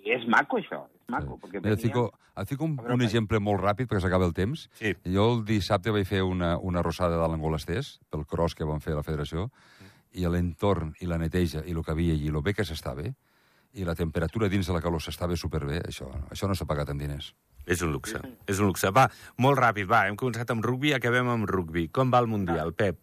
és 0.00 0.24
maco 0.32 0.58
això, 0.60 0.84
és 0.96 1.08
maco. 1.12 1.36
Sí. 1.36 1.42
Perquè 1.44 1.60
Mira, 1.60 1.74
et 1.74 1.80
venia- 1.82 1.86
fico, 1.90 2.04
et 2.40 2.48
fico 2.48 2.64
un, 2.64 2.78
un 2.96 3.02
exemple 3.04 3.40
molt 3.44 3.60
ràpid 3.60 3.90
perquè 3.90 4.00
s'acaba 4.06 4.24
el 4.26 4.32
temps. 4.36 4.68
Sí. 4.80 4.94
Jo 5.04 5.26
el 5.34 5.44
dissabte 5.44 5.92
vaig 5.92 6.06
fer 6.08 6.22
una, 6.24 6.54
una 6.58 6.82
rossada 6.86 7.18
de 7.20 7.28
l'Angolestès, 7.28 7.98
pel 8.10 8.24
cross 8.26 8.54
que 8.56 8.64
van 8.68 8.80
fer 8.80 8.94
a 8.96 9.00
la 9.02 9.06
federació, 9.06 9.50
i 10.16 10.24
l'entorn 10.26 10.94
i 11.00 11.06
la 11.06 11.18
neteja 11.20 11.60
i 11.66 11.70
el 11.76 11.84
que 11.84 11.92
havia 11.92 12.14
allí, 12.16 12.32
el 12.32 12.40
bé 12.42 12.54
que 12.56 12.64
s'estava, 12.66 13.04
i 13.78 13.84
la 13.86 13.94
temperatura 13.94 14.48
dins 14.50 14.66
de 14.66 14.74
la 14.74 14.80
calor 14.82 14.98
s'estava 15.04 15.36
superbé, 15.38 15.78
això, 15.86 16.08
això 16.32 16.48
no 16.50 16.56
s'ha 16.58 16.66
pagat 16.66 16.88
amb 16.90 16.98
diners. 17.04 17.34
És 17.70 17.82
un 17.86 17.92
luxe, 17.92 18.18
és 18.48 18.58
un 18.58 18.66
luxe. 18.72 18.90
Va, 18.90 19.04
molt 19.38 19.60
ràpid, 19.60 19.86
va, 19.86 20.06
hem 20.08 20.16
començat 20.18 20.50
amb 20.50 20.64
rugby, 20.64 20.90
acabem 20.96 21.28
amb 21.30 21.46
rugby. 21.46 21.84
Com 21.94 22.10
va 22.10 22.18
el 22.18 22.26
Mundial, 22.26 22.72
Pep? 22.74 22.98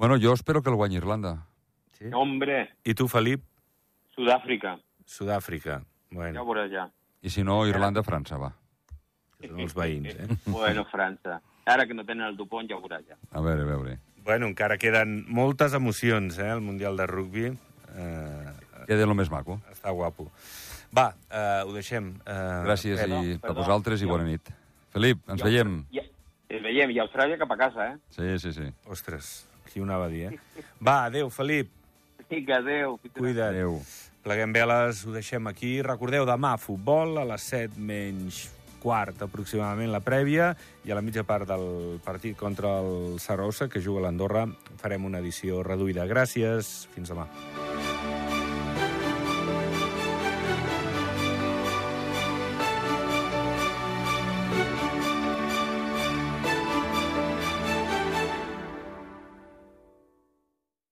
Bueno, 0.00 0.16
jo 0.18 0.32
espero 0.32 0.62
que 0.62 0.70
el 0.70 0.76
guanyi 0.76 0.96
Irlanda. 0.96 1.44
Sí? 1.98 2.06
Hombre, 2.14 2.70
I 2.84 2.94
tu, 2.94 3.06
Felip? 3.06 3.42
Sud-àfrica, 4.14 4.78
Sud-àfrica. 5.04 5.80
ja 5.82 5.84
Bueno, 6.10 6.40
ho 6.42 6.46
veuràs 6.48 6.70
ja. 6.72 6.86
I 7.20 7.28
si 7.28 7.44
no, 7.44 7.66
Irlanda-França, 7.68 8.38
va. 8.40 8.54
són 9.44 9.60
els 9.60 9.74
veïns, 9.76 10.14
eh? 10.16 10.26
Bueno, 10.46 10.86
França. 10.88 11.42
Ara 11.66 11.84
que 11.86 11.92
no 11.92 12.06
tenen 12.08 12.26
el 12.30 12.38
Dupont 12.38 12.66
ja 12.66 12.78
ho 12.78 12.80
veuràs 12.80 13.04
ja. 13.06 13.18
A 13.30 13.42
veure, 13.44 13.60
a 13.60 13.68
veure. 13.68 13.98
Bueno, 14.24 14.48
encara 14.48 14.78
queden 14.80 15.26
moltes 15.28 15.74
emocions, 15.76 16.38
eh, 16.38 16.48
el 16.48 16.62
Mundial 16.64 16.96
de 16.96 17.06
Rugby. 17.06 17.44
Eh, 17.92 18.52
Queda 18.86 19.04
el 19.04 19.14
més 19.14 19.28
maco. 19.30 19.60
està 19.70 19.92
guapo. 19.92 20.30
Va, 20.96 21.10
eh, 21.28 21.62
ho 21.66 21.72
deixem. 21.76 22.14
Eh, 22.24 22.40
Gràcies 22.64 23.04
Pep. 23.04 23.08
i 23.10 23.36
perdó. 23.36 23.40
per 23.42 23.54
vosaltres 23.60 24.00
i 24.00 24.06
bona 24.06 24.24
nit. 24.24 24.48
Felip, 24.96 25.20
ens 25.28 25.40
I 25.40 25.44
veiem. 25.44 25.84
Ja, 25.92 26.02
ens 26.48 26.62
veiem, 26.64 26.90
i 26.90 26.98
Austràlia 27.04 27.36
cap 27.38 27.52
a 27.52 27.56
casa, 27.56 27.92
eh? 27.92 27.96
Sí, 28.08 28.38
sí, 28.38 28.52
sí. 28.52 28.72
Ostres, 28.88 29.46
qui 29.72 29.80
ho 29.80 29.86
anava 29.86 30.06
a 30.06 30.12
dir, 30.12 30.28
eh? 30.30 30.64
Va, 30.80 31.04
adéu, 31.06 31.30
Felip. 31.30 31.70
Vinga, 32.30 32.60
adéu. 32.60 32.98
Cuida't. 33.16 33.50
Adéu. 33.50 33.80
Pleguem 34.22 34.52
veles, 34.52 35.04
ho 35.06 35.14
deixem 35.14 35.46
aquí. 35.48 35.80
Recordeu, 35.82 36.26
demà 36.28 36.56
futbol 36.60 37.16
a 37.18 37.24
les 37.24 37.46
7 37.48 37.80
menys 37.80 38.44
quart 38.80 39.22
aproximadament 39.24 39.92
la 39.92 40.00
prèvia 40.04 40.54
i 40.84 40.92
a 40.92 40.96
la 40.96 41.04
mitja 41.04 41.24
part 41.28 41.48
del 41.48 42.00
partit 42.04 42.36
contra 42.36 42.78
el 42.80 43.20
Saragossa, 43.20 43.68
que 43.68 43.82
juga 43.84 44.04
a 44.04 44.08
l'Andorra, 44.08 44.46
farem 44.80 45.08
una 45.08 45.20
edició 45.20 45.64
reduïda. 45.66 46.08
Gràcies, 46.08 46.88
fins 46.94 47.12
demà. 47.12 47.28